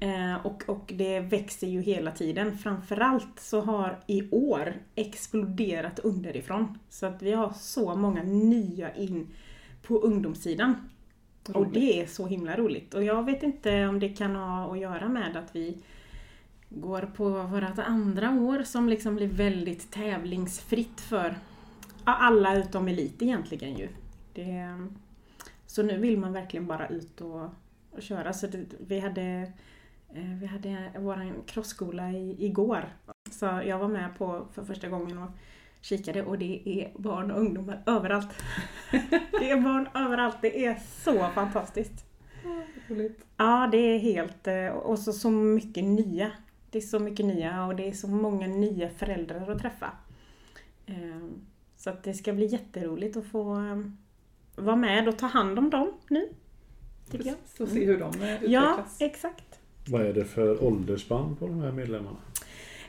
Eh, 0.00 0.46
och, 0.46 0.64
och 0.66 0.92
det 0.94 1.20
växer 1.20 1.66
ju 1.66 1.80
hela 1.80 2.10
tiden. 2.10 2.58
Framförallt 2.58 3.40
så 3.40 3.60
har 3.60 4.00
i 4.06 4.30
år 4.30 4.74
exploderat 4.94 5.98
underifrån. 5.98 6.78
Så 6.88 7.06
att 7.06 7.22
vi 7.22 7.32
har 7.32 7.52
så 7.52 7.94
många 7.94 8.22
nya 8.22 8.94
in 8.94 9.28
på 9.82 9.98
ungdomssidan. 9.98 10.90
Och 11.48 11.54
Roligt. 11.54 11.74
det 11.74 12.00
är 12.00 12.06
så 12.06 12.26
himla 12.26 12.56
roligt. 12.56 12.94
Och 12.94 13.04
jag 13.04 13.22
vet 13.24 13.42
inte 13.42 13.86
om 13.86 14.00
det 14.00 14.08
kan 14.08 14.36
ha 14.36 14.72
att 14.72 14.78
göra 14.78 15.08
med 15.08 15.36
att 15.36 15.56
vi 15.56 15.78
går 16.68 17.10
på 17.16 17.28
vårt 17.28 17.78
andra 17.78 18.30
år 18.30 18.62
som 18.62 18.88
liksom 18.88 19.16
blir 19.16 19.28
väldigt 19.28 19.90
tävlingsfritt 19.90 21.00
för 21.00 21.34
alla 22.04 22.56
utom 22.56 22.88
elit 22.88 23.22
egentligen 23.22 23.76
ju. 23.76 23.88
Det, 24.34 24.78
så 25.74 25.82
nu 25.82 25.98
vill 25.98 26.18
man 26.18 26.32
verkligen 26.32 26.66
bara 26.66 26.88
ut 26.88 27.20
och, 27.20 27.44
och 27.90 28.02
köra. 28.02 28.32
Så 28.32 28.46
det, 28.46 28.64
vi 28.80 29.00
hade, 29.00 29.52
eh, 30.14 30.38
vi 30.40 30.46
hade 30.46 30.90
vår 30.98 31.46
crossskola 31.46 32.10
i, 32.10 32.46
igår. 32.46 32.84
Så 33.30 33.46
jag 33.46 33.78
var 33.78 33.88
med 33.88 34.18
på 34.18 34.46
för 34.52 34.64
första 34.64 34.88
gången 34.88 35.18
och 35.18 35.30
kikade 35.80 36.22
och 36.22 36.38
det 36.38 36.62
är 36.68 36.92
barn 36.98 37.30
och 37.30 37.40
ungdomar 37.40 37.82
överallt. 37.86 38.28
det 39.40 39.50
är 39.50 39.60
barn 39.60 39.88
överallt. 39.94 40.36
Det 40.42 40.64
är 40.66 40.74
så 41.04 41.28
fantastiskt. 41.28 42.04
Roligt. 42.88 43.26
Ja, 43.36 43.68
det 43.72 43.78
är 43.78 43.98
helt... 43.98 44.46
eh, 44.46 44.66
Och 44.68 44.98
så, 44.98 45.12
så 45.12 45.30
mycket 45.30 45.84
nya. 45.84 46.30
Det 46.70 46.78
är 46.78 46.82
så 46.82 46.98
mycket 46.98 47.26
nya 47.26 47.66
och 47.66 47.76
det 47.76 47.88
är 47.88 47.92
så 47.92 48.08
många 48.08 48.46
nya 48.46 48.88
föräldrar 48.90 49.50
att 49.50 49.58
träffa. 49.58 49.90
Eh, 50.86 51.24
Så 51.76 51.90
att 51.90 52.02
det 52.02 52.14
ska 52.14 52.32
bli 52.32 52.46
jätteroligt 52.46 53.16
att 53.16 53.24
få 53.26 53.54
vara 54.56 54.76
med 54.76 55.08
och 55.08 55.18
ta 55.18 55.26
hand 55.26 55.58
om 55.58 55.70
dem 55.70 55.92
nu. 56.08 56.28
Tycker 57.10 57.26
jag. 57.26 57.36
Så 57.58 57.66
se 57.66 57.84
hur 57.84 57.98
de 57.98 58.22
eh, 58.22 58.28
Ja, 58.44 58.70
utvecklas. 58.72 58.96
exakt. 59.00 59.60
Vad 59.88 60.06
är 60.06 60.12
det 60.12 60.24
för 60.24 60.64
åldersspann 60.64 61.36
på 61.36 61.46
de 61.46 61.60
här 61.60 61.72
medlemmarna? 61.72 62.16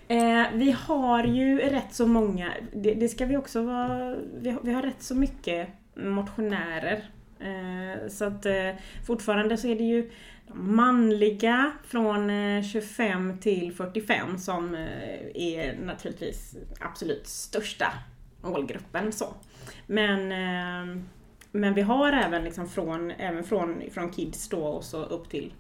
Eh, 0.08 0.46
vi 0.54 0.72
har 0.72 1.24
ju 1.24 1.60
rätt 1.60 1.94
så 1.94 2.08
många, 2.08 2.54
det, 2.74 2.94
det 2.94 3.10
ska 3.10 3.26
vi 3.26 3.38
också 3.38 3.64
vara, 3.64 4.16
vi 4.34 4.50
har, 4.50 4.60
vi 4.64 4.74
har 4.74 4.82
rätt 4.82 5.04
så 5.04 5.16
mycket 5.16 5.68
motionärer 5.96 7.04
Eh, 7.40 8.08
så 8.10 8.26
att 8.26 8.46
eh, 8.46 8.70
fortfarande 9.08 9.58
så 9.58 9.68
är 9.68 9.76
det 9.76 9.84
ju 9.84 10.12
manliga 10.54 11.72
från 11.84 12.30
eh, 12.30 12.64
25 12.64 13.38
till 13.40 13.74
45 13.74 14.38
som 14.38 14.76
eh, 14.76 14.82
är 15.34 15.78
naturligtvis 15.86 16.56
absolut 16.80 17.28
största 17.28 17.94
målgruppen. 18.42 19.12
Så. 19.12 19.34
Men, 19.88 20.32
eh, 20.32 21.02
men 21.56 21.74
vi 21.74 21.82
har 21.82 22.14
även, 22.14 22.44
liksom 22.44 22.68
från, 22.70 23.12
även 23.12 23.44
från, 23.44 23.84
från 23.92 24.12
kids 24.12 24.50
då 24.50 24.66
och 24.66 24.84
så 24.84 25.06
upp 25.06 25.30
till 25.30 25.54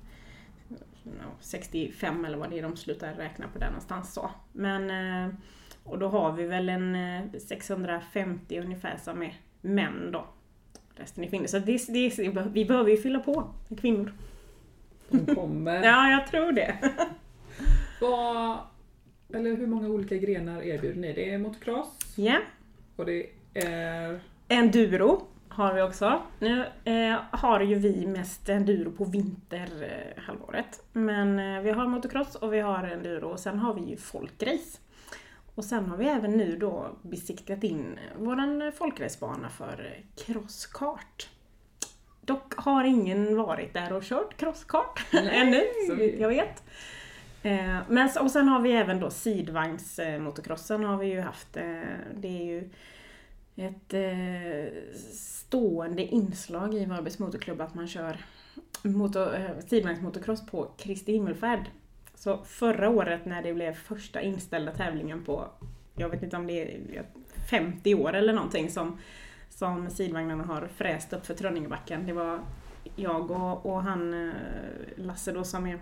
ja, 1.04 1.32
65 1.40 2.25
eller 2.25 2.38
vad 2.38 2.50
det 2.50 2.60
är 2.60 2.64
de 2.64 2.78
slutar 2.78 3.14
räkna 3.14 3.48
på 3.48 3.60
där 3.60 3.68
någonstans. 3.68 4.14
Så. 4.14 4.32
Men, 4.52 4.90
eh, 4.90 5.34
och 5.84 6.00
då 6.00 6.08
har 6.08 6.32
vi 6.32 6.46
väl 6.46 6.70
en 6.70 6.96
eh, 6.96 7.40
650 7.48 8.60
ungefär 8.60 8.98
som 8.98 9.24
är 9.24 9.34
män 9.62 10.10
då. 10.12 10.25
Resten 10.96 11.24
är 11.24 11.28
kvinnor. 11.28 11.48
Så 11.48 11.60
det, 11.60 11.88
det, 11.88 12.20
vi 12.54 12.66
behöver 12.66 12.92
ju 12.92 12.98
fylla 12.98 13.20
på 13.20 13.54
med 13.68 13.80
kvinnor. 13.80 14.14
De 15.10 15.36
kommer. 15.36 15.84
Ja, 15.84 16.10
jag 16.10 16.28
tror 16.28 16.52
det. 16.52 16.78
Vad, 18.02 18.58
eller 19.34 19.58
hur 19.58 19.68
många 19.68 19.88
olika 19.88 20.18
grenar 20.18 20.62
erbjuder 20.62 21.02
ni? 21.02 21.14
Det 21.14 21.34
är 21.34 21.38
motocross 21.38 22.14
Ja. 22.16 22.38
och 22.96 23.06
det 23.06 23.30
är... 23.54 24.20
Enduro 24.48 25.28
har 25.55 25.74
vi 25.74 25.81
också. 25.81 26.21
Nu 26.39 26.65
eh, 26.83 27.19
har 27.31 27.59
ju 27.59 27.75
vi 27.75 28.05
mest 28.07 28.50
enduro 28.50 28.91
på 28.91 29.05
vinterhalvåret. 29.05 30.83
Men 30.93 31.39
eh, 31.39 31.62
vi 31.62 31.71
har 31.71 31.88
motocross 31.88 32.35
och 32.35 32.53
vi 32.53 32.59
har 32.59 32.83
enduro 32.83 33.27
och 33.29 33.39
sen 33.39 33.59
har 33.59 33.74
vi 33.74 33.81
ju 33.81 33.97
folkrace. 33.97 34.79
Och 35.55 35.65
sen 35.65 35.85
har 35.85 35.97
vi 35.97 36.05
även 36.07 36.31
nu 36.31 36.57
då 36.57 36.95
besiktat 37.01 37.63
in 37.63 38.00
våran 38.17 38.71
folkracebana 38.77 39.50
för 39.50 39.91
eh, 39.97 40.24
crosskart. 40.25 41.29
Dock 42.21 42.53
har 42.57 42.83
ingen 42.83 43.38
varit 43.38 43.74
där 43.74 43.93
och 43.93 44.03
kört 44.03 44.38
crosskart 44.38 45.05
ännu, 45.13 45.62
så 45.88 45.95
vitt 45.95 46.19
jag 46.19 46.29
vet. 46.29 46.63
Eh, 47.43 47.77
Men, 47.89 48.09
och 48.21 48.31
sen 48.31 48.47
har 48.47 48.59
vi 48.62 48.71
även 48.71 49.00
då 49.00 49.09
sidvagnsmotocrossen 49.09 50.83
har 50.83 50.97
vi 50.97 51.07
ju 51.07 51.21
haft. 51.21 51.57
eh, 51.57 51.63
Det 52.15 52.27
är 52.27 52.45
ju 52.45 52.69
ett 53.55 53.93
eh, 53.93 54.93
stående 55.13 56.03
inslag 56.03 56.74
i 56.74 56.85
Varbergs 56.85 57.19
motorklubb 57.19 57.62
att 57.62 57.75
man 57.75 57.88
kör 57.88 58.17
motor, 58.83 59.35
eh, 59.35 59.59
sidvagnsmotocross 59.67 60.45
på 60.45 60.71
Kristi 60.77 61.12
himmelfärd. 61.12 61.69
Så 62.15 62.38
förra 62.38 62.89
året 62.89 63.25
när 63.25 63.43
det 63.43 63.53
blev 63.53 63.74
första 63.74 64.21
inställda 64.21 64.71
tävlingen 64.71 65.24
på, 65.24 65.47
jag 65.95 66.09
vet 66.09 66.24
inte 66.24 66.38
om 66.38 66.47
det 66.47 66.62
är 66.62 67.05
50 67.50 67.95
år 67.95 68.13
eller 68.13 68.33
någonting 68.33 68.69
som, 68.69 69.00
som 69.50 69.89
sidvagnarna 69.89 70.43
har 70.43 70.67
fräst 70.75 71.13
upp 71.13 71.25
för 71.25 71.33
Trönningebacken. 71.33 72.05
Det 72.05 72.13
var 72.13 72.39
jag 72.95 73.31
och, 73.31 73.65
och 73.65 73.83
han 73.83 74.27
eh, 74.27 74.33
Lasse 74.95 75.31
då 75.31 75.43
som 75.43 75.67
är 75.67 75.79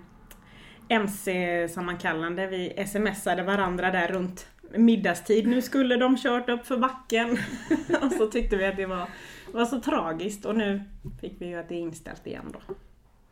MC-sammankallande. 0.87 2.47
Vi 2.47 2.85
smsade 2.87 3.43
varandra 3.43 3.91
där 3.91 4.07
runt 4.07 4.47
middagstid. 4.71 5.47
Nu 5.47 5.61
skulle 5.61 5.95
de 5.95 6.17
kört 6.17 6.49
upp 6.49 6.65
för 6.65 6.77
backen. 6.77 7.31
och 8.01 8.11
så 8.11 8.27
tyckte 8.27 8.55
vi 8.55 8.65
att 8.65 8.77
det 8.77 8.85
var, 8.85 9.07
var 9.53 9.65
så 9.65 9.79
tragiskt 9.79 10.45
och 10.45 10.55
nu 10.55 10.83
fick 11.21 11.41
vi 11.41 11.45
ju 11.47 11.55
att 11.55 11.69
det 11.69 11.75
är 11.75 11.79
inställt 11.79 12.27
igen 12.27 12.45
då. 12.53 12.75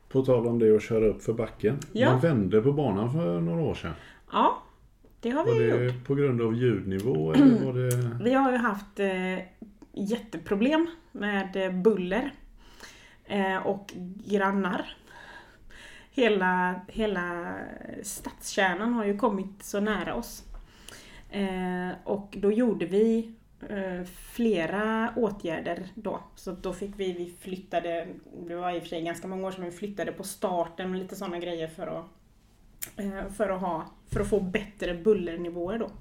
På 0.10 0.26
tal 0.26 0.48
om 0.48 0.60
det 0.60 0.76
att 0.76 0.84
köra 0.84 1.06
upp 1.06 1.24
för 1.24 1.34
backen. 1.34 1.80
Ja. 1.92 2.12
Man 2.12 2.20
vände 2.20 2.62
på 2.62 2.72
banan 2.72 3.12
för 3.12 3.40
några 3.42 3.62
år 3.62 3.74
sedan. 3.74 3.94
Ja, 4.32 4.64
det 5.20 5.30
har 5.30 5.46
Var 5.46 5.54
vi 5.54 5.70
gjort. 5.70 5.80
det 5.80 6.08
på 6.08 6.16
grund 6.16 6.42
av 6.42 6.56
ljudnivå 6.56 7.34
eller 7.34 7.66
var 7.66 7.74
det... 7.74 8.18
Vi 8.24 8.34
har 8.34 8.52
ju 8.52 8.58
haft 8.58 9.00
eh, 9.00 9.38
jätteproblem 9.94 10.88
med 11.12 11.56
eh, 11.56 11.72
buller 11.72 12.34
eh, 13.26 13.58
och 13.58 13.94
grannar. 14.26 14.98
Hela, 16.12 16.82
hela 16.88 17.54
stadskärnan 18.04 18.94
har 18.94 19.06
ju 19.06 19.18
kommit 19.18 19.64
så 19.64 19.80
nära 19.80 20.16
oss. 20.16 20.44
Eh, 21.32 21.92
och 22.04 22.38
då 22.40 22.52
gjorde 22.52 22.86
vi 22.86 23.32
eh, 23.70 24.04
flera 24.06 25.14
åtgärder 25.16 25.84
då. 25.96 26.20
Så 26.36 26.52
då 26.52 26.74
fick 26.74 26.92
vi, 26.96 27.14
vi 27.14 27.34
flyttade, 27.40 28.08
det 28.48 28.56
var 28.56 28.72
i 28.72 28.78
och 28.78 28.82
för 28.82 28.90
sig 28.90 29.02
ganska 29.02 29.28
många 29.28 29.48
år 29.48 29.52
sedan, 29.52 29.66
vi 29.66 29.72
flyttade 29.72 30.12
på 30.12 30.24
starten 30.24 30.90
och 30.90 30.96
lite 30.96 31.16
sådana 31.16 31.40
grejer 31.40 31.68
för 31.68 31.88
att, 31.88 32.06
eh, 33.00 33.30
för 33.30 33.50
att, 33.50 33.62
ha, 33.62 33.86
för 34.08 34.20
att 34.20 34.30
få 34.30 34.40
bättre 34.40 34.94
bullernivåer 34.94 35.80
då. 35.80 35.92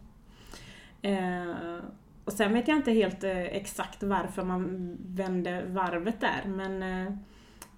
Eh, 1.08 1.80
och 2.24 2.32
sen 2.32 2.52
vet 2.52 2.68
jag 2.68 2.76
inte 2.76 2.92
helt 2.92 3.24
eh, 3.24 3.38
exakt 3.38 4.02
varför 4.02 4.42
man 4.42 4.96
vände 5.06 5.64
varvet 5.66 6.20
där 6.20 6.42
men 6.46 6.82
eh, 6.82 7.06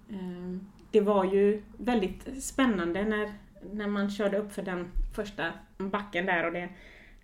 eh, 0.09 0.57
det 0.91 1.01
var 1.01 1.23
ju 1.23 1.63
väldigt 1.77 2.43
spännande 2.43 3.03
när, 3.03 3.33
när 3.71 3.87
man 3.87 4.09
körde 4.09 4.37
upp 4.37 4.53
för 4.53 4.61
den 4.61 4.91
första 5.15 5.51
backen 5.77 6.25
där 6.25 6.45
och 6.45 6.51
det, 6.51 6.69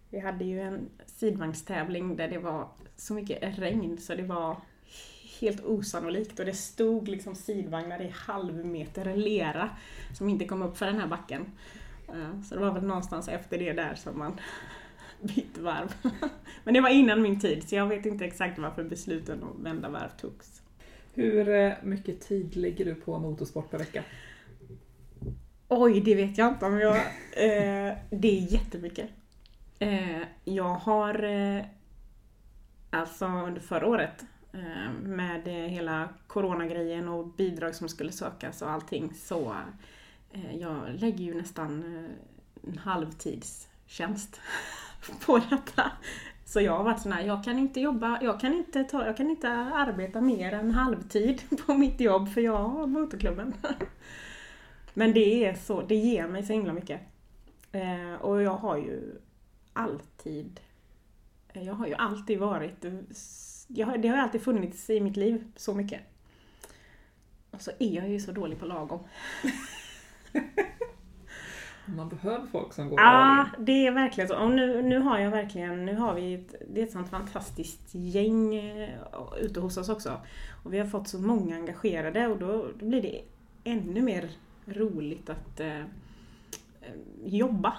vi 0.10 0.20
hade 0.20 0.46
ju 0.46 0.62
en 0.62 0.89
sidvagnstävling 1.06 2.16
där 2.16 2.28
det 2.28 2.38
var 2.38 2.68
så 2.96 3.13
mycket 3.13 3.60
regn 3.60 3.98
så 3.98 4.16
det 4.16 4.24
var 4.24 4.58
helt 5.42 5.66
osannolikt 5.66 6.39
och 6.39 6.46
det 6.46 6.54
stod 6.54 7.08
liksom 7.08 7.36
sidvagnar 7.36 8.01
i 8.01 8.13
halv 8.16 8.66
meter 8.66 9.16
lera 9.16 9.70
som 10.18 10.30
inte 10.30 10.46
kom 10.46 10.62
upp 10.62 10.78
för 10.78 10.86
den 10.86 11.00
här 11.00 11.08
backen. 11.08 11.46
Eh, 12.08 12.42
Så 12.42 12.56
det 12.56 12.62
var 12.62 12.74
väl 12.74 12.84
någonstans 12.84 13.28
efter 13.28 13.58
det 13.58 13.74
där 13.74 13.96
som 13.96 14.20
man 14.20 14.39
bytte 15.22 15.62
varv. 15.62 15.94
Men 16.63 16.74
det 16.74 16.82
var 16.82 16.89
innan 16.89 17.22
min 17.22 17.39
tid 17.39 17.70
så 17.70 17.75
jag 17.75 17.88
vet 17.88 18.06
inte 18.06 18.25
exakt 18.25 18.60
varför 18.60 18.84
besluten 18.84 19.44
att 19.44 19.66
vända 19.66 19.89
varv 19.89 20.10
togs. 20.22 20.62
Hur 21.13 21.50
eh, 21.50 21.74
mycket 21.84 22.22
tid 22.22 22.56
lägger 22.56 22.86
du 22.86 22.96
på 22.96 23.20
motorsport 23.20 23.72
per 23.72 23.78
vecka? 23.78 24.04
Oj, 25.68 26.01
det 26.01 26.16
vet 26.16 26.38
jag 26.38 26.48
inte 26.48 26.66
om 26.66 26.80
jag... 26.80 26.96
Eh, 26.98 27.98
det 28.10 28.38
är 28.38 28.54
jättemycket. 28.54 29.10
Eh, 29.80 30.22
jag 30.44 30.76
har 30.76 31.24
eh, 31.24 31.66
alltså 32.90 33.26
under 33.26 33.62
förra 33.62 33.88
året 33.88 34.26
eh, 34.54 34.92
med 35.04 35.48
hela 35.48 36.10
coronagrejen 36.28 37.08
och 37.08 37.28
bidrag 37.28 37.76
som 37.76 37.90
skulle 37.90 38.12
sökas 38.12 38.62
och 38.62 38.70
allting 38.70 39.14
så 39.14 39.56
eh, 40.32 40.56
jag 40.56 40.90
lägger 40.90 41.26
ju 41.26 41.34
nästan 41.34 41.96
eh, 41.98 42.70
en 42.72 42.78
halvtidstjänst 42.78 44.42
på 45.26 45.38
detta. 45.50 45.92
Så 46.46 46.62
jag 46.62 46.78
har 46.78 46.84
varit 46.84 47.02
sån 47.02 47.12
här, 47.12 47.24
jag 47.24 47.44
kan 47.44 47.60
inte 47.60 47.80
jobba, 47.80 48.20
jag 48.22 48.40
kan 48.40 48.54
inte, 48.54 48.84
ta, 48.84 49.06
jag 49.06 49.18
kan 49.18 49.30
inte 49.30 49.50
arbeta 49.52 50.22
mer 50.22 50.54
än 50.54 50.72
halvtid 50.72 51.42
på 51.66 51.74
mitt 51.74 52.00
jobb 52.00 52.30
för 52.30 52.42
jag 52.42 52.58
har 52.58 52.88
motorklubben. 52.88 53.54
Men 54.94 55.14
det 55.14 55.46
är 55.46 55.54
så, 55.56 55.82
det 55.82 55.96
ger 55.96 56.28
mig 56.28 56.44
så 56.44 56.54
himla 56.54 56.74
mycket. 56.74 57.02
Eh, 57.72 58.14
och 58.22 58.42
jag 58.42 58.56
har 58.56 58.78
ju 58.78 59.20
alltid, 59.80 60.60
eh, 61.54 61.64
jag 61.64 61.74
har 61.74 61.88
ju 61.88 61.94
alltid 61.94 62.40
varit, 62.40 62.86
jag 63.68 64.02
det 64.02 64.08
har 64.08 64.18
alltid 64.18 64.42
funnits 64.42 64.90
i 64.90 65.00
mitt 65.02 65.18
liv 65.18 65.44
så 65.56 65.74
mycket. 65.74 66.02
Och 67.52 67.62
så 67.62 67.72
är 67.80 67.96
jag 67.96 68.10
ju 68.10 68.20
så 68.20 68.32
dålig 68.32 68.60
på 68.60 68.66
lagom. 68.66 69.00
Man 71.86 72.10
behöver 72.10 72.48
folk 72.48 72.74
som 72.74 72.90
går 72.90 73.00
Ja, 73.00 73.42
in. 73.58 73.66
det 73.66 73.88
är 73.88 73.92
verkligen 73.92 74.28
så. 74.28 74.38
Och 74.38 74.52
nu, 74.52 74.82
nu 74.82 75.00
har 75.00 75.20
jag 75.20 75.32
verkligen, 75.32 75.86
nu 75.86 75.96
har 75.96 76.14
vi 76.14 76.34
ett, 76.34 76.56
det 76.70 76.82
är 76.82 76.86
ett 76.86 76.92
sånt 76.92 77.10
fantastiskt 77.10 77.96
gäng 77.96 78.56
eh, 78.56 78.90
ute 79.42 79.60
hos 79.60 79.78
oss 79.78 79.90
också. 79.90 80.22
Och 80.64 80.74
vi 80.74 80.80
har 80.80 80.86
fått 80.88 81.08
så 81.08 81.20
många 81.20 81.56
engagerade 81.56 82.28
och 82.28 82.38
då, 82.38 82.68
då 82.80 82.86
blir 82.86 83.02
det 83.02 83.22
ännu 83.64 84.02
mer 84.02 84.30
roligt 84.66 85.30
att 85.30 85.60
eh, 85.60 85.80
eh, 85.80 85.86
jobba. 87.26 87.74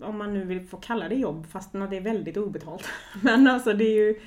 Om 0.00 0.18
man 0.18 0.34
nu 0.34 0.44
vill 0.44 0.66
få 0.66 0.76
kalla 0.76 1.08
det 1.08 1.14
jobb 1.14 1.46
fast 1.46 1.72
det 1.72 1.96
är 1.96 2.00
väldigt 2.00 2.36
obetalt. 2.36 2.88
Men 3.22 3.46
alltså 3.46 3.72
det 3.72 3.84
är 3.84 4.06
ju 4.06 4.20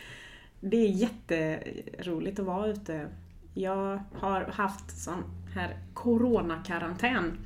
det 0.60 0.78
är 0.78 0.88
jätteroligt 0.88 2.40
att 2.40 2.46
vara 2.46 2.68
ute. 2.68 3.08
Jag 3.54 4.04
har 4.20 4.42
haft 4.42 5.04
sån 5.04 5.24
här 5.56 5.78
coronakarantän 5.94 7.38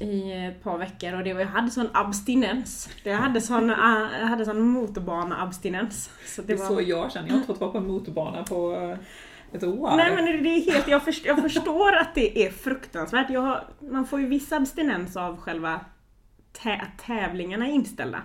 i 0.00 0.32
ett 0.32 0.62
par 0.62 0.78
veckor 0.78 1.14
och 1.14 1.24
det 1.24 1.34
var, 1.34 1.40
jag 1.40 1.48
hade 1.48 1.70
sån 1.70 1.88
abstinens. 1.92 2.88
Jag 3.02 3.16
hade 3.16 3.40
sån, 3.40 3.70
äh, 3.70 3.76
jag 4.20 4.26
hade 4.26 4.44
sån 4.44 4.60
motorbana-abstinens. 4.60 6.10
Så 6.26 6.42
Det 6.42 6.46
det 6.46 6.52
är 6.52 6.66
så 6.66 6.74
var... 6.74 6.80
jag 6.80 7.12
känner. 7.12 7.26
Jag 7.28 7.34
har 7.34 7.38
inte 7.38 7.46
fått 7.46 7.60
vara 7.60 7.70
på 7.70 7.78
en 7.78 7.86
motorbana 7.86 8.42
på 8.42 8.72
eh, 8.72 8.98
ett 9.52 9.64
år. 9.64 9.96
Nej 9.96 10.14
men 10.14 10.24
det 10.24 10.48
är 10.48 10.72
helt, 10.72 10.88
jag, 10.88 11.04
först, 11.04 11.24
jag 11.24 11.42
förstår 11.42 11.92
att 11.92 12.14
det 12.14 12.46
är 12.46 12.50
fruktansvärt. 12.50 13.30
Har, 13.30 13.64
man 13.80 14.06
får 14.06 14.20
ju 14.20 14.26
viss 14.26 14.52
abstinens 14.52 15.16
av 15.16 15.36
själva 15.36 15.80
att 16.52 16.98
tävlingarna 16.98 17.66
är 17.66 17.72
inställda. 17.72 18.22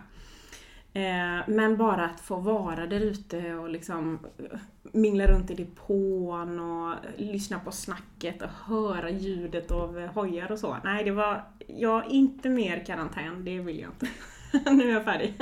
Eh, 0.95 1.47
men 1.47 1.77
bara 1.77 2.05
att 2.05 2.19
få 2.19 2.35
vara 2.35 2.85
där 2.87 2.99
ute 2.99 3.53
och 3.53 3.69
liksom 3.69 4.19
eh, 4.37 4.59
mingla 4.81 5.27
runt 5.27 5.51
i 5.51 5.53
depån 5.53 6.59
och 6.59 6.95
lyssna 7.17 7.59
på 7.59 7.71
snacket 7.71 8.41
och 8.41 8.49
höra 8.49 9.09
ljudet 9.09 9.71
av 9.71 9.99
eh, 9.99 10.13
hojar 10.13 10.51
och 10.51 10.59
så. 10.59 10.77
Nej, 10.83 11.03
det 11.03 11.11
var, 11.11 11.43
jag 11.67 12.07
inte 12.09 12.49
mer 12.49 12.85
karantän, 12.85 13.45
det 13.45 13.59
vill 13.59 13.79
jag 13.79 13.91
inte. 13.91 14.07
nu 14.71 14.89
är 14.89 14.93
jag 14.93 15.03
färdig. 15.03 15.33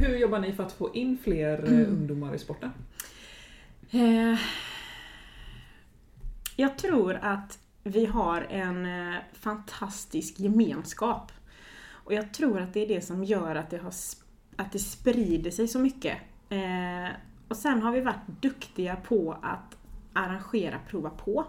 Hur 0.00 0.16
jobbar 0.16 0.38
ni 0.38 0.52
för 0.52 0.62
att 0.62 0.72
få 0.72 0.94
in 0.94 1.18
fler 1.22 1.64
eh, 1.64 1.88
ungdomar 1.88 2.34
i 2.34 2.38
sporten? 2.38 2.70
Jag 6.56 6.78
tror 6.78 7.14
att 7.22 7.58
vi 7.82 8.06
har 8.06 8.40
en 8.50 8.88
fantastisk 9.32 10.40
gemenskap. 10.40 11.32
Och 12.08 12.14
jag 12.14 12.32
tror 12.32 12.60
att 12.60 12.74
det 12.74 12.80
är 12.80 12.88
det 12.88 13.00
som 13.00 13.24
gör 13.24 13.54
att 13.54 13.70
det, 13.70 13.78
har, 13.78 13.92
att 14.56 14.72
det 14.72 14.78
sprider 14.78 15.50
sig 15.50 15.68
så 15.68 15.78
mycket. 15.78 16.16
Eh, 16.48 17.08
och 17.48 17.56
sen 17.56 17.82
har 17.82 17.92
vi 17.92 18.00
varit 18.00 18.26
duktiga 18.40 18.96
på 18.96 19.38
att 19.42 19.76
arrangera 20.12 20.78
prova 20.88 21.10
på. 21.10 21.44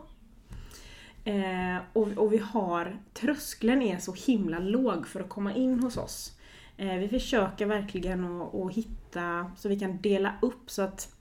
Eh, 1.23 1.77
och, 1.93 2.07
och 2.07 2.33
vi 2.33 2.37
har, 2.37 2.99
tröskeln 3.13 3.81
är 3.81 3.97
så 3.97 4.13
himla 4.13 4.59
låg 4.59 5.07
för 5.07 5.19
att 5.19 5.29
komma 5.29 5.53
in 5.53 5.79
hos 5.79 5.97
oss. 5.97 6.37
Eh, 6.77 6.95
vi 6.95 7.09
försöker 7.09 7.65
verkligen 7.65 8.41
att, 8.41 8.55
att 8.55 8.73
hitta 8.73 9.51
så 9.57 9.69
vi 9.69 9.79
kan 9.79 10.01
dela 10.01 10.33
upp 10.41 10.71
så 10.71 10.81
att 10.81 11.15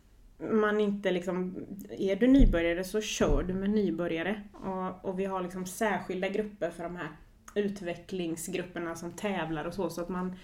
man 0.53 0.81
inte 0.81 1.11
liksom, 1.11 1.55
är 1.91 2.17
du 2.17 2.27
nybörjare 2.27 2.85
så 2.85 3.01
kör 3.01 3.43
du 3.43 3.55
med 3.55 3.71
nybörjare. 3.71 4.43
Och, 4.53 5.09
och 5.09 5.21
vi 5.21 5.25
har 5.25 5.43
liksom 5.43 5.67
särskilda 5.67 6.29
grupper 6.29 6.71
för 6.71 6.83
de 6.83 6.97
här 6.97 7.09
utvecklingsgrupperna 7.55 8.95
som 8.95 9.13
tävlar 9.13 9.65
och 9.65 9.75
så, 9.75 9.91
så 9.91 10.01
att 10.01 10.09
man 10.09 10.37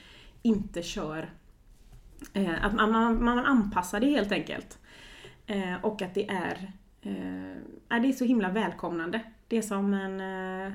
inte 0.43 0.83
kör 0.83 1.31
eh, 2.33 2.65
att 2.65 2.75
man, 2.75 2.93
man, 2.93 3.25
man 3.25 3.39
anpassar 3.39 4.01
det 4.01 4.11
helt 4.11 4.33
enkelt. 4.33 4.79
Eh, 5.47 5.85
och 5.85 6.03
att 6.03 6.15
det 6.15 6.29
är, 6.29 6.73
eh, 7.03 8.01
det 8.01 8.09
är 8.09 8.13
så 8.13 8.25
himla 8.25 8.49
välkomnande. 8.49 9.21
Det 9.49 9.57
är 9.57 9.63
som 9.63 9.95
en 9.95 10.21
eh, 10.21 10.73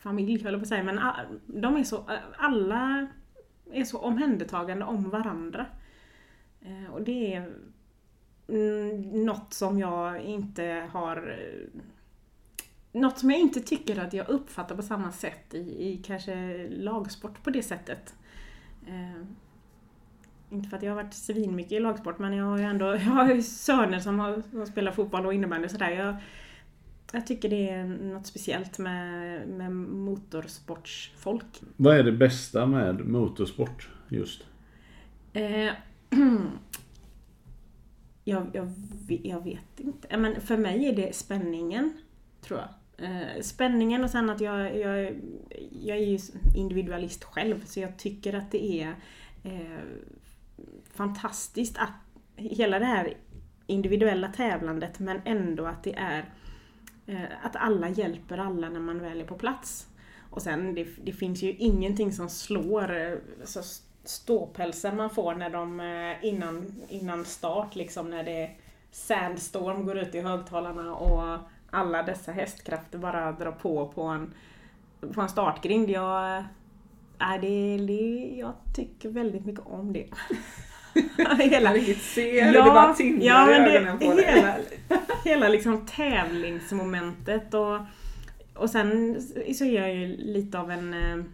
familj, 0.00 0.42
höll 0.42 0.52
jag 0.52 0.60
på 0.60 0.64
att 0.64 0.68
säga, 0.68 0.82
men 0.82 1.00
de 1.46 1.76
är 1.76 1.84
så, 1.84 2.04
alla 2.36 3.06
är 3.72 3.84
så 3.84 3.98
omhändertagande 3.98 4.84
om 4.84 5.10
varandra. 5.10 5.66
Eh, 6.60 6.92
och 6.92 7.02
det 7.02 7.34
är 7.34 7.50
mm, 8.48 9.24
något 9.24 9.52
som 9.52 9.78
jag 9.78 10.20
inte 10.20 10.88
har 10.92 11.16
eh, 11.16 11.80
något 12.94 13.18
som 13.18 13.30
jag 13.30 13.40
inte 13.40 13.60
tycker 13.60 13.98
att 13.98 14.12
jag 14.12 14.28
uppfattar 14.28 14.76
på 14.76 14.82
samma 14.82 15.12
sätt 15.12 15.54
i, 15.54 15.58
i 15.58 16.00
kanske 16.04 16.66
lagsport 16.68 17.42
på 17.42 17.50
det 17.50 17.62
sättet. 17.62 18.14
Eh, 18.86 19.26
inte 20.50 20.68
för 20.68 20.76
att 20.76 20.82
jag 20.82 20.90
har 20.90 21.02
varit 21.02 21.14
svinmycket 21.14 21.72
i 21.72 21.80
lagsport 21.80 22.18
men 22.18 22.32
jag 22.32 22.44
har 22.44 22.58
ju 22.58 22.64
ändå 22.64 22.86
jag 22.94 22.98
har 22.98 23.34
ju 23.34 23.42
söner 23.42 24.00
som, 24.00 24.18
har, 24.18 24.42
som 24.50 24.66
spelar 24.66 24.92
fotboll 24.92 25.26
och 25.26 25.34
innebandy 25.34 25.66
och 25.66 25.70
sådär. 25.70 25.90
Jag, 25.90 26.16
jag 27.12 27.26
tycker 27.26 27.48
det 27.48 27.68
är 27.68 27.84
något 27.84 28.26
speciellt 28.26 28.78
med, 28.78 29.48
med 29.48 29.72
motorsportsfolk. 29.72 31.62
Vad 31.76 31.96
är 31.96 32.02
det 32.02 32.12
bästa 32.12 32.66
med 32.66 33.06
motorsport 33.06 33.88
just? 34.08 34.44
Eh, 35.32 35.72
jag, 38.24 38.50
jag, 38.52 38.72
jag 39.06 39.44
vet 39.44 39.80
inte. 39.80 40.16
Men 40.16 40.40
för 40.40 40.56
mig 40.56 40.88
är 40.88 40.96
det 40.96 41.14
spänningen, 41.14 41.92
tror 42.40 42.58
jag. 42.58 42.68
Eh, 42.98 43.42
spänningen 43.42 44.04
och 44.04 44.10
sen 44.10 44.30
att 44.30 44.40
jag, 44.40 44.78
jag, 44.78 45.20
jag 45.70 45.98
är 45.98 46.06
ju 46.06 46.18
individualist 46.56 47.24
själv 47.24 47.64
så 47.64 47.80
jag 47.80 47.96
tycker 47.96 48.34
att 48.34 48.50
det 48.50 48.82
är 48.82 48.94
eh, 49.44 49.80
fantastiskt 50.92 51.78
att 51.78 51.90
hela 52.36 52.78
det 52.78 52.84
här 52.84 53.16
individuella 53.66 54.28
tävlandet 54.28 54.98
men 54.98 55.20
ändå 55.24 55.66
att 55.66 55.84
det 55.84 55.94
är 55.94 56.24
eh, 57.06 57.22
att 57.42 57.56
alla 57.56 57.88
hjälper 57.88 58.38
alla 58.38 58.68
när 58.68 58.80
man 58.80 59.00
väl 59.00 59.20
är 59.20 59.24
på 59.24 59.34
plats. 59.34 59.86
Och 60.30 60.42
sen 60.42 60.74
det, 60.74 60.86
det 61.04 61.12
finns 61.12 61.42
ju 61.42 61.52
ingenting 61.52 62.12
som 62.12 62.28
slår 62.28 62.96
eh, 62.96 63.18
så 63.44 63.60
ståpälsen 64.04 64.96
man 64.96 65.10
får 65.10 65.34
när 65.34 65.50
de 65.50 65.80
eh, 65.80 66.24
innan, 66.28 66.74
innan 66.88 67.24
start 67.24 67.76
liksom 67.76 68.10
när 68.10 68.24
det 68.24 68.50
Sandstorm 68.90 69.86
går 69.86 69.98
ut 69.98 70.14
i 70.14 70.20
högtalarna 70.20 70.94
och 70.94 71.38
alla 71.74 72.02
dessa 72.02 72.32
hästkrafter 72.32 72.98
bara 72.98 73.32
drar 73.32 73.52
på 73.52 73.88
på 73.88 74.02
en, 74.02 74.34
på 75.14 75.20
en 75.20 75.28
startgrind. 75.28 75.90
Jag, 75.90 76.44
nej, 77.18 77.38
det, 77.38 77.86
det, 77.86 78.36
jag 78.38 78.52
tycker 78.74 79.08
väldigt 79.08 79.46
mycket 79.46 79.66
om 79.66 79.92
det. 79.92 80.06
hela, 81.50 81.72
riktigt 81.72 82.02
ser 82.02 82.44
det, 82.44 82.52
det 82.52 82.62
bara 82.62 82.94
tindrar 82.94 83.26
ja, 83.26 83.50
i 83.50 83.76
ögonen 83.76 83.98
på 83.98 84.14
dig. 84.14 84.24
hela, 84.24 84.56
hela 85.24 85.48
liksom 85.48 85.86
tävlingsmomentet 85.86 87.54
och, 87.54 87.78
och 88.54 88.70
sen 88.70 89.20
så 89.54 89.64
är 89.64 89.80
jag 89.80 89.94
ju 89.94 90.06
lite 90.16 90.58
av 90.58 90.70
en 90.70 90.94
eh, 90.94 91.24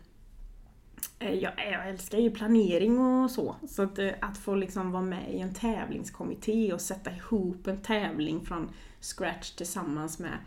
jag, 1.21 1.53
jag 1.73 1.89
älskar 1.89 2.19
ju 2.19 2.31
planering 2.31 2.99
och 2.99 3.31
så. 3.31 3.57
Så 3.69 3.83
att, 3.83 3.99
eh, 3.99 4.11
att 4.21 4.39
få 4.39 4.55
liksom 4.55 4.93
vara 4.93 5.03
med 5.03 5.35
i 5.35 5.41
en 5.41 5.55
tävlingskommitté 5.55 6.73
och 6.73 6.81
sätta 6.81 7.11
ihop 7.11 7.67
en 7.67 7.83
tävling 7.83 8.41
från 8.41 8.71
scratch 9.01 9.51
tillsammans 9.51 10.19
med, 10.19 10.39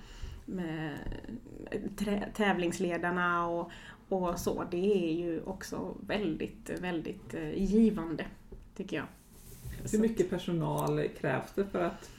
med 0.45 0.97
tävlingsledarna 2.33 3.47
och, 3.47 3.71
och 4.09 4.39
så. 4.39 4.63
Det 4.71 5.07
är 5.07 5.13
ju 5.13 5.41
också 5.43 5.95
väldigt, 6.07 6.69
väldigt 6.81 7.33
eh, 7.33 7.63
givande, 7.63 8.25
tycker 8.75 8.97
jag. 8.97 9.05
Hur 9.91 9.99
mycket 9.99 10.29
personal 10.29 11.07
krävs 11.21 11.53
det 11.55 11.65
för 11.65 11.83
att 11.83 12.09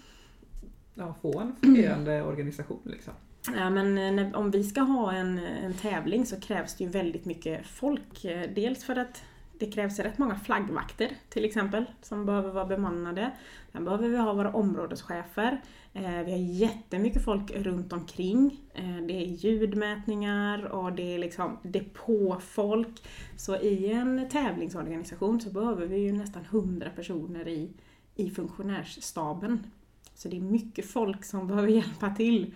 ja, 0.95 1.15
få 1.23 1.41
en 1.41 1.57
fungerande 1.57 2.23
organisation? 2.27 2.81
Liksom? 2.85 3.13
Ja, 3.57 3.71
men 3.71 3.99
eh, 3.99 4.13
när, 4.13 4.37
om 4.37 4.51
vi 4.51 4.65
ska 4.65 4.81
ha 4.81 5.13
en, 5.13 5.39
en 5.39 5.75
tävling 5.75 6.27
så 6.27 6.41
krävs 6.41 6.75
det 6.75 6.85
ju 6.85 6.91
väldigt 6.91 7.25
mycket 7.25 7.67
folk. 7.67 8.25
Eh, 8.25 8.51
Dels 8.55 8.85
för 8.85 8.97
att 8.97 9.23
det 9.59 9.67
krävs 9.67 9.99
rätt 9.99 10.19
många 10.19 10.39
flaggvakter 10.39 11.11
till 11.29 11.45
exempel 11.45 11.85
som 12.03 12.27
behöver 12.27 12.51
vara 12.51 12.65
bemannade. 12.67 13.31
Sen 13.73 13.85
behöver 13.85 14.09
vi 14.09 14.17
ha 14.17 14.33
våra 14.33 14.53
områdeschefer. 14.53 15.63
Eh, 15.93 16.23
vi 16.25 16.33
har 16.33 16.39
jättemycket 16.39 17.25
folk 17.25 17.51
runt 17.51 17.93
omkring. 17.93 18.61
Eh, 18.75 18.97
det 19.07 19.13
är 19.13 19.27
ljudmätningar 19.27 20.65
och 20.65 20.93
det 20.93 21.15
är 21.15 21.19
liksom 21.19 21.59
depåfolk. 21.63 23.03
Så 23.37 23.57
i 23.57 23.93
en 23.93 24.29
tävlingsorganisation 24.29 25.41
så 25.41 25.51
behöver 25.51 25.87
vi 25.87 25.97
ju 25.97 26.13
nästan 26.13 26.43
100 26.45 26.91
personer 26.91 27.49
i, 27.49 27.71
i 28.15 28.31
funktionärsstaben. 28.31 29.67
Så 30.15 30.29
det 30.29 30.37
är 30.37 30.41
mycket 30.41 30.91
folk 30.91 31.25
som 31.25 31.47
behöver 31.47 31.69
hjälpa 31.69 32.11
till. 32.11 32.55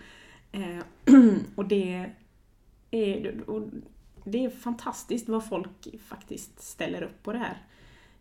Eh, 0.51 0.79
och 1.55 1.65
det 1.65 2.09
är, 2.91 3.49
och 3.49 3.61
det 4.23 4.45
är 4.45 4.49
fantastiskt 4.49 5.29
vad 5.29 5.45
folk 5.45 5.87
faktiskt 6.07 6.61
ställer 6.61 7.03
upp 7.03 7.23
på 7.23 7.33
det 7.33 7.39
här. 7.39 7.57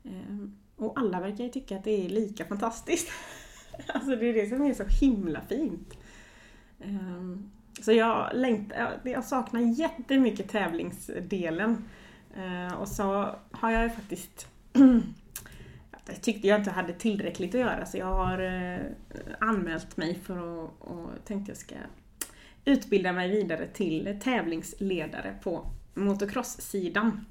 Ehm, 0.04 0.56
och 0.76 0.98
alla 0.98 1.20
verkar 1.20 1.44
ju 1.44 1.50
tycka 1.50 1.76
att 1.76 1.84
det 1.84 2.06
är 2.06 2.08
lika 2.08 2.44
fantastiskt. 2.44 3.08
alltså 3.86 4.16
det 4.16 4.26
är 4.26 4.34
det 4.34 4.48
som 4.48 4.62
är 4.62 4.74
så 4.74 4.84
himla 5.00 5.40
fint. 5.40 5.94
Ehm, 6.80 7.50
så 7.82 7.92
jag, 7.92 8.30
längtar, 8.34 9.00
jag 9.04 9.24
saknar 9.24 9.60
jättemycket 9.60 10.48
tävlingsdelen. 10.48 11.84
Ehm, 12.36 12.74
och 12.74 12.88
så 12.88 13.34
har 13.50 13.70
jag 13.70 13.82
ju 13.82 13.90
faktiskt 13.90 14.48
jag 16.06 16.22
tyckte 16.22 16.48
jag 16.48 16.60
inte 16.60 16.70
hade 16.70 16.92
tillräckligt 16.92 17.54
att 17.54 17.60
göra 17.60 17.86
så 17.86 17.98
jag 17.98 18.14
har 18.14 18.38
eh, 18.40 18.80
anmält 19.40 19.96
mig 19.96 20.14
för 20.14 20.64
att 20.64 20.70
och 20.78 21.10
tänkte 21.24 21.50
jag 21.50 21.58
ska 21.58 21.74
utbilda 22.64 23.12
mig 23.12 23.30
vidare 23.30 23.66
till 23.66 24.18
tävlingsledare 24.22 25.34
på 25.42 25.70
motocross-sidan. 25.98 27.26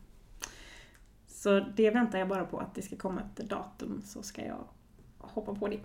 Så 1.27 1.59
det 1.75 1.89
väntar 1.91 2.19
jag 2.19 2.27
bara 2.27 2.45
på 2.45 2.57
att 2.59 2.75
det 2.75 2.81
ska 2.81 2.95
komma 2.95 3.21
ett 3.21 3.49
datum 3.49 4.01
så 4.05 4.23
ska 4.23 4.41
jag 4.45 4.63
hoppa 5.17 5.55
på 5.55 5.67
det. 5.67 5.79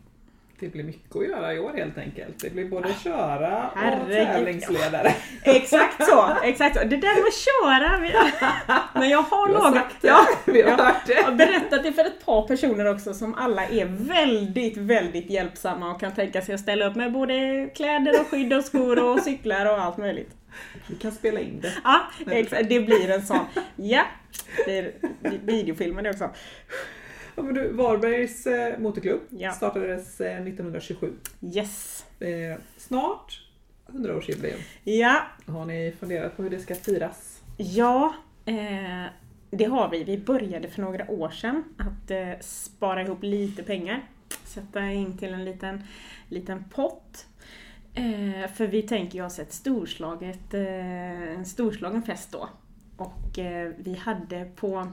Det 0.61 0.69
blir 0.69 0.85
mycket 0.85 1.17
att 1.17 1.29
göra 1.29 1.55
i 1.55 1.59
år 1.59 1.73
helt 1.77 1.99
enkelt. 1.99 2.39
Det 2.41 2.51
blir 2.51 2.69
både 2.69 2.95
köra 2.95 3.69
och 3.71 3.79
Herregud, 3.79 4.27
tävlingsledare. 4.27 5.15
Exakt 5.43 6.05
så! 6.09 6.29
Exakt 6.45 6.77
så. 6.77 6.85
Det 6.85 6.97
där 6.97 7.15
med 7.15 7.29
att 7.29 7.35
köra, 7.35 8.79
men 9.01 9.09
jag 9.09 9.23
har 9.23 9.49
Du 9.49 9.55
har 9.55 9.63
något. 9.71 9.75
sagt 9.75 9.97
det. 10.03 10.09
Ja, 10.09 10.27
Vi 10.47 10.63
har 10.63 10.71
Ja. 10.71 10.85
hört 10.85 11.07
det. 11.07 11.13
Jag 11.13 11.23
har 11.25 11.33
berättat 11.33 11.83
det 11.83 11.93
för 11.93 12.05
ett 12.05 12.25
par 12.25 12.49
personer 12.49 12.95
också 12.95 13.15
som 13.15 13.35
alla 13.35 13.67
är 13.67 13.85
väldigt, 13.87 14.77
väldigt 14.77 15.31
hjälpsamma 15.31 15.91
och 15.95 16.01
kan 16.01 16.13
tänka 16.15 16.43
sig 16.43 16.55
att 16.55 16.61
ställa 16.61 16.87
upp 16.87 16.97
med 16.97 17.13
både 17.13 17.67
kläder 17.77 18.21
och 18.21 18.27
skydd 18.27 18.53
och 18.53 18.65
skor 18.65 19.03
och 19.05 19.21
cyklar 19.21 19.67
och 19.67 19.81
allt 19.83 19.97
möjligt. 19.97 20.31
Vi 20.87 20.97
kan 20.97 21.13
spela 21.13 21.41
in 21.41 21.61
det. 21.61 21.73
Ja, 21.85 22.01
exakt. 22.27 22.69
Det 22.69 22.81
blir 22.81 23.11
en 23.11 23.27
sån. 23.27 23.47
Ja, 23.77 24.05
det 24.67 24.79
är 24.79 24.93
videofilmen 25.45 26.07
också. 26.07 26.31
Ja, 27.37 27.43
men 27.43 27.55
du, 27.55 27.69
Varbergs 27.73 28.47
eh, 28.47 28.79
motorklubb 28.79 29.21
Ja. 29.31 29.53
startades 29.53 30.21
eh, 30.21 30.43
1927. 30.43 31.13
Yes. 31.55 32.05
Eh, 32.21 32.59
snart 32.77 33.41
100-årsjubileum. 33.87 34.59
Ja, 34.85 35.23
Har 35.47 35.65
ni 35.65 35.93
funderat 36.01 36.37
på 36.37 36.43
hur 36.43 36.51
det 36.51 36.59
ska 36.61 36.75
firas? 36.75 37.43
ja. 37.57 38.15
Eh, 38.47 39.05
det 39.51 39.65
har 39.65 39.89
vi. 39.91 40.05
Vi 40.05 40.19
började 40.19 40.69
för 40.69 40.83
några 40.83 41.11
år 41.11 41.31
sedan 41.31 41.65
att 41.79 42.11
eh, 42.11 42.31
spara 42.41 43.03
ihop 43.03 43.23
lite 43.23 43.63
pengar. 43.63 44.03
Sätta 44.45 44.91
in 44.91 45.19
till 45.19 45.33
en 45.35 45.45
liten, 45.45 45.83
liten 46.29 46.65
pott. 46.65 47.27
Eh, 47.95 48.51
för 48.51 48.67
vi 48.67 48.83
tänker 48.83 49.19
ju 49.19 49.25
oss 49.25 49.39
ett 49.39 49.53
storslaget, 49.53 50.55
eh, 50.55 51.33
en 51.33 51.45
storslagen 51.45 52.03
fest 52.03 52.33
då. 52.33 52.49
Och 52.97 53.39
eh, 53.39 53.73
vi 53.79 53.95
hade 53.95 54.45
på 54.45 54.93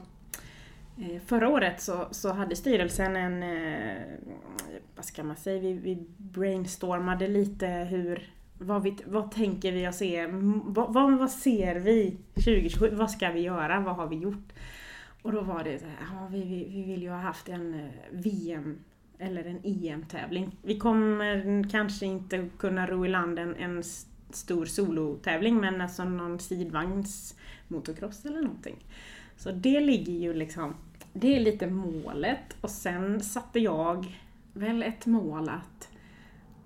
eh, 0.98 1.20
Förra 1.26 1.48
året 1.48 1.80
så, 1.80 2.08
så 2.10 2.32
hade 2.32 2.56
styrelsen 2.56 3.16
en, 3.16 3.42
eh, 3.42 4.02
vad 4.96 5.04
ska 5.04 5.24
man 5.24 5.36
säga, 5.36 5.60
vi, 5.60 5.72
vi 5.72 6.06
brainstormade 6.16 7.28
lite 7.28 7.66
hur, 7.66 8.32
vad, 8.58 8.82
vi, 8.82 8.96
vad 9.06 9.30
tänker 9.30 9.72
vi 9.72 9.86
att 9.86 9.94
se? 9.94 10.26
Vad, 10.26 10.94
vad, 10.94 11.18
vad 11.18 11.30
ser 11.30 11.74
vi 11.74 12.16
2027? 12.34 12.90
Vad 12.96 13.10
ska 13.10 13.30
vi 13.30 13.40
göra? 13.40 13.80
Vad 13.80 13.96
har 13.96 14.06
vi 14.06 14.16
gjort? 14.16 14.52
Och 15.22 15.32
då 15.32 15.40
var 15.40 15.64
det 15.64 15.78
så 15.78 15.84
här, 15.84 15.96
ja, 16.12 16.28
vi, 16.30 16.42
vi, 16.42 16.68
vi 16.68 16.82
vill 16.82 17.02
ju 17.02 17.10
ha 17.10 17.20
haft 17.20 17.48
en 17.48 17.74
eh, 17.74 17.90
VM 18.10 18.78
eller 19.20 19.44
en 19.44 19.60
EM-tävling. 19.64 20.56
Vi 20.62 20.78
kommer 20.78 21.64
kanske 21.70 22.06
inte 22.06 22.48
kunna 22.58 22.86
ro 22.86 23.06
i 23.06 23.08
land 23.08 23.38
en, 23.38 23.56
en 23.56 23.82
stor 24.30 24.66
solotävling 24.66 25.56
men 25.56 25.80
alltså 25.80 26.04
någon 26.04 26.38
sidvagns 26.38 27.36
motocross 27.68 28.24
eller 28.24 28.42
någonting. 28.42 28.76
Så 29.36 29.50
det 29.50 29.80
ligger 29.80 30.12
ju 30.12 30.34
liksom, 30.34 30.74
det 31.12 31.36
är 31.36 31.40
lite 31.40 31.66
målet 31.66 32.56
och 32.60 32.70
sen 32.70 33.20
satte 33.20 33.60
jag 33.60 34.18
väl 34.52 34.82
ett 34.82 35.06
mål 35.06 35.48
att 35.48 35.88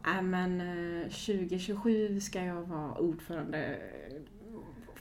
äh 0.06 0.22
men 0.22 0.60
eh, 0.60 1.02
2027 1.02 2.20
ska 2.20 2.44
jag 2.44 2.62
vara 2.62 2.94
ordförande, 2.94 3.78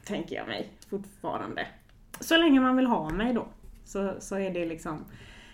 tänker 0.04 0.36
jag 0.36 0.48
mig 0.48 0.70
fortfarande. 0.90 1.68
Så 2.20 2.38
länge 2.38 2.60
man 2.60 2.78
vill 2.78 2.86
ha 2.86 3.10
mig 3.10 3.34
då. 3.34 3.48
Så, 3.86 4.14
så 4.20 4.36
är 4.38 4.54
det 4.54 4.66
liksom, 4.66 5.06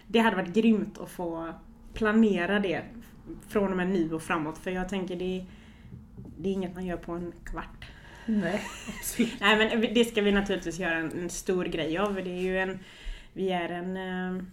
det 0.07 0.19
hade 0.19 0.35
varit 0.35 0.53
grymt 0.53 0.97
att 0.97 1.09
få 1.09 1.53
planera 1.99 2.59
det 2.59 2.83
från 3.47 3.71
och 3.71 3.77
med 3.77 3.89
nu 3.89 4.13
och 4.13 4.21
framåt. 4.21 4.57
För 4.57 4.71
jag 4.71 4.89
tänker 4.89 5.15
det, 5.15 5.45
det 6.37 6.49
är 6.49 6.53
inget 6.53 6.75
man 6.75 6.85
gör 6.85 6.97
på 6.97 7.11
en 7.11 7.33
kvart. 7.43 7.85
Nej, 8.25 8.61
absolut. 8.87 9.33
Nej 9.39 9.57
men 9.57 9.93
det 9.93 10.05
ska 10.05 10.21
vi 10.21 10.31
naturligtvis 10.31 10.79
göra 10.79 10.95
en, 10.95 11.19
en 11.19 11.29
stor 11.29 11.65
grej 11.65 11.97
av. 11.97 12.15
Det 12.15 12.31
är 12.31 12.41
ju 12.41 12.59
en, 12.59 12.79
vi 13.33 13.49
är 13.49 13.69
en 13.69 13.97
eh, 13.97 14.43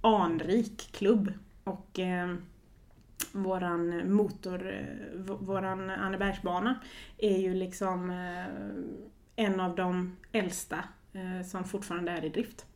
anrik 0.00 0.88
klubb. 0.92 1.32
Och 1.64 1.98
eh, 1.98 2.34
våran 3.32 4.12
motor, 4.12 4.72
eh, 4.72 5.20
våran 5.20 5.90
Annebergsbana 5.90 6.80
är 7.18 7.38
ju 7.38 7.54
liksom 7.54 8.10
eh, 8.10 9.44
en 9.44 9.60
av 9.60 9.76
de 9.76 10.16
äldsta 10.32 10.84
eh, 11.12 11.46
som 11.46 11.64
fortfarande 11.64 12.12
är 12.12 12.24
i 12.24 12.28
drift. 12.28 12.66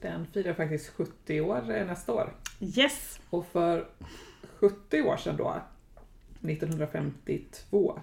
Den 0.00 0.26
firar 0.26 0.54
faktiskt 0.54 0.88
70 0.88 1.40
år 1.40 1.76
eh, 1.76 1.86
nästa 1.86 2.12
år. 2.12 2.32
Yes! 2.62 3.20
Och 3.30 3.46
för 3.46 3.88
70 4.60 5.02
år 5.02 5.16
sedan 5.16 5.36
då, 5.36 5.62
1952, 6.40 8.00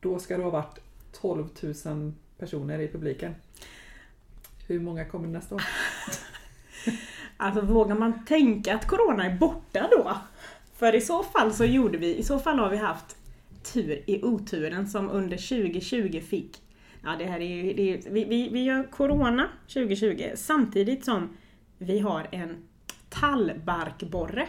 då 0.00 0.18
ska 0.18 0.36
det 0.36 0.42
ha 0.42 0.50
varit 0.50 0.78
12 1.12 1.48
000 1.84 2.12
personer 2.38 2.78
i 2.78 2.88
publiken. 2.88 3.34
Hur 4.68 4.80
många 4.80 5.04
kommer 5.04 5.28
nästa 5.28 5.54
år? 5.54 5.62
Alltså 7.38 7.60
vågar 7.60 7.94
man 7.94 8.24
tänka 8.24 8.74
att 8.74 8.86
Corona 8.86 9.26
är 9.26 9.38
borta 9.38 9.88
då? 9.90 10.16
För 10.74 10.94
i 10.94 11.00
så 11.00 11.22
fall 11.22 11.52
så 11.52 11.64
gjorde 11.64 11.98
vi, 11.98 12.16
i 12.16 12.22
så 12.22 12.38
fall 12.38 12.58
har 12.58 12.70
vi 12.70 12.76
haft 12.76 13.16
tur 13.62 14.02
i 14.06 14.22
oturen 14.22 14.88
som 14.88 15.10
under 15.10 15.36
2020 15.36 16.20
fick 16.20 16.62
Ja 17.02 17.16
det 17.18 17.24
här 17.24 17.40
är 17.40 17.64
ju, 17.64 17.72
det 17.72 17.94
är, 17.94 18.10
vi, 18.10 18.24
vi, 18.24 18.48
vi 18.48 18.62
gör 18.62 18.90
Corona 18.90 19.48
2020 19.68 20.30
samtidigt 20.34 21.04
som 21.04 21.36
vi 21.78 21.98
har 21.98 22.28
en 22.30 22.56
tallbarkborre 23.20 24.48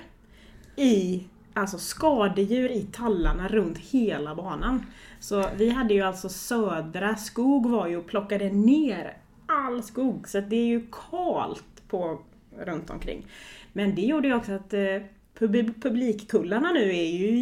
i, 0.75 1.23
alltså 1.53 1.77
skadedjur 1.77 2.69
i 2.69 2.81
tallarna 2.81 3.47
runt 3.47 3.77
hela 3.77 4.35
banan. 4.35 4.85
Så 5.19 5.49
vi 5.55 5.69
hade 5.69 5.93
ju 5.93 6.01
alltså 6.01 6.29
södra 6.29 7.15
skog 7.15 7.69
var 7.69 7.87
ju 7.87 7.97
och 7.97 8.07
plockade 8.07 8.49
ner 8.49 9.17
all 9.45 9.83
skog 9.83 10.27
så 10.27 10.37
att 10.37 10.49
det 10.49 10.55
är 10.55 10.67
ju 10.67 10.87
kalt 11.09 11.87
på 11.87 12.19
runt 12.59 12.89
omkring. 12.89 13.27
Men 13.73 13.95
det 13.95 14.01
gjorde 14.01 14.27
ju 14.27 14.33
också 14.33 14.51
att 14.51 14.73
eh, 14.73 14.79
pub- 15.39 15.81
publikkullarna 15.81 16.71
nu 16.71 16.89
är 16.89 17.11
ju 17.11 17.39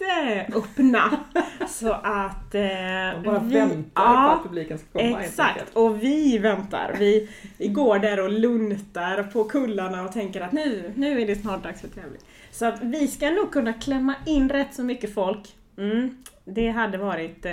jätteöppna. 0.00 1.18
så 1.68 1.92
att... 1.92 2.54
Eh, 2.54 2.60
De 2.60 3.22
bara 3.24 3.38
vi- 3.38 3.54
väntar 3.54 3.82
på 3.82 3.90
ja, 3.94 4.32
att 4.34 4.42
publiken 4.42 4.78
ska 4.78 4.86
komma 4.98 5.22
Exakt, 5.22 5.76
och 5.76 6.02
vi 6.02 6.38
väntar. 6.38 6.96
Vi, 6.98 7.28
vi 7.58 7.68
går 7.68 7.98
där 7.98 8.20
och 8.24 8.30
luntar 8.32 9.22
på 9.22 9.44
kullarna 9.44 10.04
och 10.04 10.12
tänker 10.12 10.40
att 10.40 10.52
nu, 10.52 10.92
nu 10.96 11.20
är 11.22 11.26
det 11.26 11.36
snart 11.36 11.62
dags 11.62 11.80
för 11.80 11.88
tävling. 11.88 12.20
Så 12.50 12.66
att 12.66 12.82
vi 12.82 13.08
ska 13.08 13.30
nog 13.30 13.52
kunna 13.52 13.72
klämma 13.72 14.14
in 14.26 14.48
rätt 14.48 14.74
så 14.74 14.82
mycket 14.82 15.14
folk. 15.14 15.56
Mm, 15.78 16.16
det 16.44 16.68
hade 16.68 16.98
varit, 16.98 17.44
eh, 17.46 17.52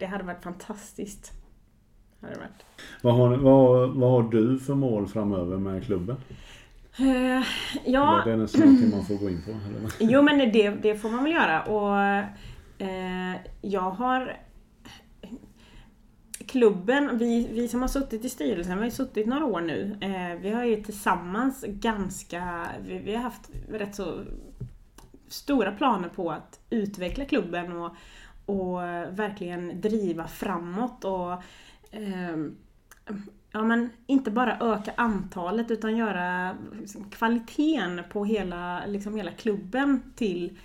det 0.00 0.06
hade 0.10 0.24
varit 0.24 0.42
fantastiskt. 0.42 1.32
Hade 2.20 2.34
varit. 2.34 2.64
Vad 3.02 3.14
har, 3.14 3.36
vad, 3.36 3.90
vad 3.90 4.10
har 4.10 4.22
du 4.22 4.58
för 4.58 4.74
mål 4.74 5.06
framöver 5.06 5.56
med 5.56 5.84
klubben? 5.84 6.16
Eh, 6.98 7.42
ja, 7.84 8.22
Är 8.22 8.30
det 8.30 8.36
nästan 8.36 8.60
någonting 8.60 8.90
man 8.90 9.04
får 9.04 9.14
gå 9.14 9.30
in 9.30 9.42
på? 9.42 9.50
Eller? 9.50 9.90
Jo 10.12 10.22
men 10.22 10.38
det, 10.38 10.70
det 10.70 10.96
får 10.96 11.10
man 11.10 11.24
väl 11.24 11.32
göra 11.32 11.62
och 11.62 11.98
eh, 12.86 13.36
jag 13.60 13.90
har 13.90 14.36
Klubben, 16.46 17.18
vi, 17.18 17.48
vi 17.52 17.68
som 17.68 17.80
har 17.80 17.88
suttit 17.88 18.24
i 18.24 18.28
styrelsen, 18.28 18.72
vi 18.72 18.78
har 18.78 18.84
ju 18.84 18.90
suttit 18.90 19.26
några 19.26 19.44
år 19.44 19.60
nu. 19.60 19.98
Eh, 20.00 20.40
vi 20.40 20.50
har 20.50 20.64
ju 20.64 20.82
tillsammans 20.82 21.64
ganska, 21.68 22.68
vi, 22.86 22.98
vi 22.98 23.14
har 23.14 23.22
haft 23.22 23.50
rätt 23.68 23.94
så 23.94 24.24
stora 25.28 25.72
planer 25.72 26.08
på 26.08 26.30
att 26.30 26.60
utveckla 26.70 27.24
klubben 27.24 27.72
och, 27.72 27.96
och 28.46 28.78
verkligen 29.10 29.80
driva 29.80 30.26
framåt 30.26 31.04
och 31.04 31.42
ehm, 31.90 32.56
ja, 33.54 33.62
men 33.62 33.90
inte 34.06 34.30
bara 34.30 34.58
öka 34.60 34.92
antalet 34.96 35.70
utan 35.70 35.96
göra 35.96 36.56
liksom, 36.80 37.10
kvaliteten 37.10 38.02
på 38.12 38.24
hela, 38.24 38.86
liksom, 38.86 39.16
hela 39.16 39.30
klubben 39.30 40.12
till 40.16 40.58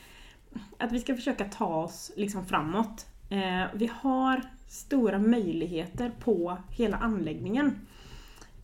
att 0.78 0.92
vi 0.92 1.00
ska 1.00 1.16
försöka 1.16 1.46
ta 1.46 1.84
oss 1.84 2.12
liksom, 2.16 2.46
framåt. 2.46 3.06
Eh, 3.30 3.64
vi 3.74 3.92
har 4.02 4.42
stora 4.68 5.20
möjligheter 5.20 6.12
på 6.20 6.58
hela 6.70 6.98
anläggningen. 6.98 7.80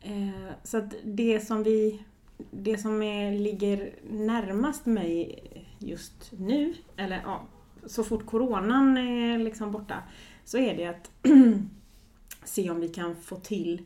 Eh, 0.02 0.54
så 0.64 0.78
att 0.78 0.94
det 1.04 1.40
som 1.40 1.64
vi 1.64 2.04
det 2.52 2.78
som 2.78 3.04
är, 3.04 3.32
ligger 3.32 3.94
närmast 4.10 4.86
mig 4.86 5.44
just 5.80 6.32
nu, 6.38 6.74
eller 6.98 7.22
ja, 7.26 7.44
så 7.86 8.04
fort 8.04 8.26
coronan 8.26 8.98
är 8.98 9.40
liksom 9.40 9.72
borta, 9.72 10.04
så 10.46 10.58
är 10.58 10.78
det 10.78 10.86
att 10.86 11.12
se 12.44 12.70
om 12.70 12.80
vi 12.80 12.90
kan 12.90 13.16
få 13.16 13.36
till 13.36 13.74
eh, 13.80 13.86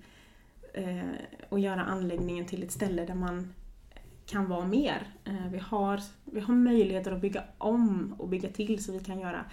Eh, 0.74 1.10
och 1.50 1.60
göra 1.60 1.82
anläggningen 1.82 2.46
till 2.46 2.64
ett 2.64 2.72
ställe 2.72 3.06
där 3.06 3.16
man 3.16 3.54
kan 4.26 4.50
vara 4.50 4.66
mer. 4.66 5.08
Eh, 5.26 5.48
vi, 5.52 5.58
har, 5.58 6.02
vi 6.26 6.40
har 6.40 6.54
möjligheter 6.54 7.12
att 7.12 7.22
bygga 7.22 7.44
om 7.58 8.16
och 8.18 8.28
bygga 8.28 8.50
till 8.50 8.84
så 8.84 8.92
vi 8.92 9.00
kan 9.00 9.20
göra, 9.20 9.46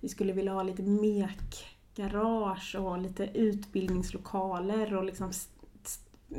vi 0.00 0.08
skulle 0.08 0.32
vilja 0.32 0.52
ha 0.52 0.62
lite 0.62 0.82
mekgarage 0.82 2.76
och 2.78 2.98
lite 2.98 3.24
utbildningslokaler 3.34 4.94
och 4.94 5.04
liksom 5.04 5.32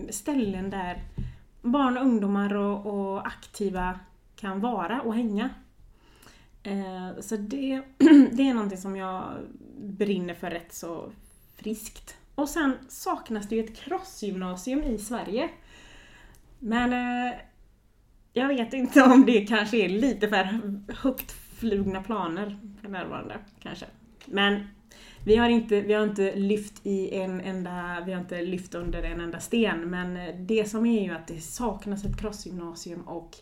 ställen 0.10 0.70
där 0.70 1.04
barn 1.62 1.98
och 1.98 2.04
ungdomar 2.04 2.56
och, 2.56 2.86
och 2.86 3.28
aktiva 3.28 4.00
kan 4.36 4.60
vara 4.60 5.02
och 5.02 5.16
hänga. 5.16 5.50
Eh, 6.64 7.22
så 7.22 7.36
det, 7.38 7.82
det 8.32 8.50
är 8.50 8.54
någonting 8.54 8.78
som 8.78 8.96
jag 8.96 9.24
brinner 9.82 10.34
för 10.34 10.50
rätt 10.50 10.74
så 10.74 11.12
friskt. 11.56 12.18
Och 12.40 12.50
sen 12.50 12.74
saknas 12.88 13.50
det 13.50 13.56
ju 13.56 13.64
ett 13.64 13.76
crossgymnasium 13.76 14.84
i 14.84 14.98
Sverige. 14.98 15.50
Men 16.60 16.94
eh, 16.94 17.34
jag 18.34 18.48
vet 18.48 18.74
inte 18.74 19.04
om 19.04 19.26
det 19.26 19.48
kanske 19.48 19.78
är 19.78 19.90
lite 19.90 20.28
för 20.28 20.62
högt 20.94 21.32
flugna 21.32 22.04
planer 22.04 22.60
för 22.82 22.90
närvarande. 22.90 23.38
Kanske. 23.60 23.86
Men 24.26 24.68
vi 25.26 25.36
har, 25.36 25.50
inte, 25.50 25.82
vi 25.82 25.94
har 25.94 26.04
inte 26.04 26.36
lyft 26.36 26.86
i 26.86 27.16
en 27.16 27.42
enda, 27.42 28.04
vi 28.06 28.14
har 28.14 28.20
inte 28.20 28.42
lyft 28.42 28.76
under 28.76 29.04
en 29.04 29.22
enda 29.22 29.40
sten. 29.40 29.90
Men 29.90 30.18
eh, 30.18 30.36
det 30.36 30.70
som 30.70 30.86
är 30.86 31.04
ju 31.04 31.12
att 31.12 31.28
det 31.28 31.42
saknas 31.42 32.06
ett 32.06 32.20
crossgymnasium 32.20 33.02
och 33.02 33.36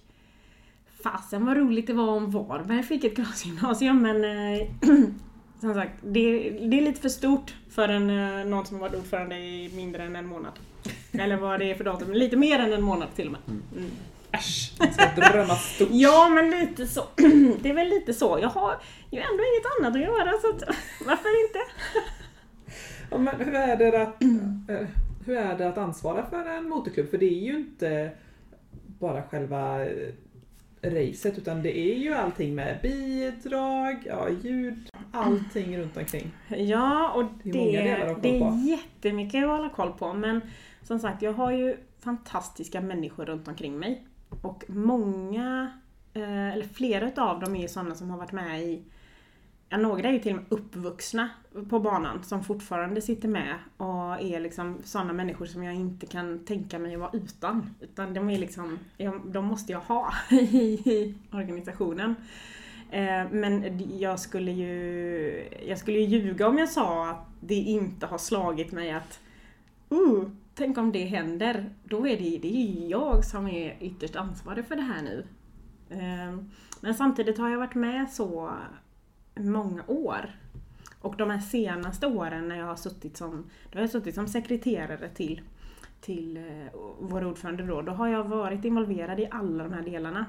fasen 1.03 1.45
vad 1.45 1.57
roligt 1.57 1.87
det 1.87 1.93
var 1.93 2.09
om 2.09 2.31
Varberg 2.31 2.83
fick 2.83 3.03
ett 3.03 3.15
crossgymnasium 3.15 4.01
men 4.01 4.23
eh, 4.23 4.67
som 5.59 5.73
sagt, 5.73 5.93
det, 6.03 6.49
det 6.49 6.77
är 6.77 6.81
lite 6.81 7.01
för 7.01 7.09
stort 7.09 7.55
för 7.77 7.89
en, 7.89 8.09
eh, 8.09 8.45
någon 8.45 8.65
som 8.65 8.79
har 8.79 8.89
varit 8.89 8.99
ordförande 8.99 9.37
i 9.37 9.71
mindre 9.75 10.03
än 10.03 10.15
en 10.15 10.27
månad. 10.27 10.51
Eller 11.11 11.37
vad 11.37 11.59
det 11.59 11.71
är 11.71 11.75
för 11.75 11.83
datum, 11.83 12.13
lite 12.13 12.37
mer 12.37 12.59
än 12.59 12.73
en 12.73 12.81
månad 12.81 13.07
till 13.15 13.25
och 13.25 13.31
med. 13.31 13.41
Mm. 13.47 13.91
Äsch, 14.31 14.73
man 14.79 14.93
ska 14.93 15.31
drömma 15.31 15.55
stort. 15.55 15.87
Ja, 15.91 16.29
men 16.29 16.49
lite 16.49 16.87
så. 16.87 17.01
Det 17.61 17.69
är 17.69 17.73
väl 17.73 17.89
lite 17.89 18.13
så. 18.13 18.39
Jag 18.41 18.49
har 18.49 18.75
ju 19.11 19.19
ändå 19.19 19.43
inget 19.43 19.65
annat 19.79 19.95
att 19.95 20.01
göra 20.01 20.33
så 20.41 20.49
att, 20.49 20.77
varför 21.05 21.45
inte? 21.45 21.59
Ja, 23.11 23.17
men 23.17 23.35
hur, 23.35 23.55
är 23.55 23.77
det 23.77 24.01
att, 24.01 24.21
eh, 24.69 24.87
hur 25.25 25.37
är 25.37 25.57
det 25.57 25.69
att 25.69 25.77
ansvara 25.77 26.25
för 26.29 26.45
en 26.45 26.69
motorklubb? 26.69 27.09
För 27.09 27.17
det 27.17 27.25
är 27.25 27.43
ju 27.43 27.55
inte 27.55 28.11
bara 28.99 29.23
själva 29.23 29.85
eh, 29.85 30.13
racet 30.81 31.37
utan 31.37 31.63
det 31.63 31.77
är 31.77 31.95
ju 31.95 32.13
allting 32.13 32.55
med 32.55 32.79
bidrag, 32.81 34.03
ja, 34.05 34.29
ljud, 34.29 34.89
allting 35.11 35.77
runt 35.77 35.97
omkring. 35.97 36.31
Ja, 36.47 37.11
och 37.11 37.23
Det 37.43 37.75
är 37.75 38.07
det, 38.07 38.17
det 38.21 38.37
är 38.39 38.67
jättemycket 38.69 39.43
att 39.43 39.49
hålla 39.49 39.69
koll 39.69 39.91
på. 39.91 40.13
Men 40.13 40.41
som 40.83 40.99
sagt, 40.99 41.21
jag 41.21 41.33
har 41.33 41.51
ju 41.51 41.77
fantastiska 41.99 42.81
människor 42.81 43.25
runt 43.25 43.47
omkring 43.47 43.79
mig. 43.79 44.03
Och 44.41 44.63
många, 44.67 45.71
eh, 46.13 46.53
eller 46.53 46.65
flera 46.65 47.07
utav 47.07 47.39
dem 47.39 47.55
är 47.55 47.61
ju 47.61 47.67
sådana 47.67 47.95
som 47.95 48.09
har 48.09 48.17
varit 48.17 48.31
med 48.31 48.63
i 48.63 48.83
ja, 49.69 49.77
några 49.77 50.09
är 50.09 50.13
ju 50.13 50.19
till 50.19 50.31
och 50.31 50.37
med 50.37 50.45
uppvuxna 50.49 51.29
på 51.69 51.79
banan 51.79 52.23
som 52.23 52.43
fortfarande 52.43 53.01
sitter 53.01 53.27
med 53.27 53.55
och 53.77 54.21
är 54.21 54.39
liksom 54.39 54.77
sådana 54.83 55.13
människor 55.13 55.45
som 55.45 55.63
jag 55.63 55.75
inte 55.75 56.05
kan 56.05 56.45
tänka 56.45 56.79
mig 56.79 56.93
att 56.93 56.99
vara 56.99 57.11
utan. 57.13 57.75
Utan 57.79 58.13
de 58.13 58.29
är 58.29 58.39
liksom, 58.39 58.79
de 59.25 59.45
måste 59.45 59.71
jag 59.71 59.79
ha 59.79 60.13
i 60.31 61.13
organisationen. 61.31 62.15
Eh, 62.91 63.31
men 63.31 63.81
jag 63.99 64.19
skulle 64.19 64.51
ju 64.51 65.49
jag 65.67 65.77
skulle 65.77 65.99
ju 65.99 66.17
ljuga 66.17 66.47
om 66.47 66.57
jag 66.57 66.69
sa 66.69 67.09
att 67.09 67.25
det 67.39 67.55
inte 67.55 68.05
har 68.05 68.17
slagit 68.17 68.71
mig 68.71 68.91
att 68.91 69.19
uh, 69.91 70.29
tänk 70.55 70.77
om 70.77 70.91
det 70.91 71.05
händer. 71.05 71.69
Då 71.83 72.07
är 72.07 72.17
det, 72.17 72.37
det 72.41 72.55
är 72.55 72.89
jag 72.89 73.25
som 73.25 73.47
är 73.47 73.77
ytterst 73.79 74.15
ansvarig 74.15 74.65
för 74.65 74.75
det 74.75 74.81
här 74.81 75.01
nu. 75.01 75.25
Eh, 75.89 76.43
men 76.81 76.93
samtidigt 76.93 77.37
har 77.37 77.49
jag 77.49 77.57
varit 77.57 77.75
med 77.75 78.09
så 78.09 78.51
många 79.39 79.83
år. 79.87 80.35
Och 81.01 81.15
de 81.17 81.29
här 81.29 81.39
senaste 81.39 82.07
åren 82.07 82.47
när 82.47 82.57
jag 82.57 82.65
har 82.65 82.75
suttit 82.75 83.17
som, 83.17 83.49
då 83.71 83.77
har 83.77 83.81
jag 83.81 83.89
suttit 83.89 84.15
som 84.15 84.27
sekreterare 84.27 85.09
till, 85.09 85.41
till 86.01 86.37
eh, 86.37 86.79
vår 86.99 87.25
ordförande 87.25 87.63
då, 87.63 87.81
då 87.81 87.91
har 87.91 88.07
jag 88.07 88.23
varit 88.23 88.65
involverad 88.65 89.19
i 89.19 89.27
alla 89.31 89.63
de 89.63 89.73
här 89.73 89.81
delarna. 89.81 90.25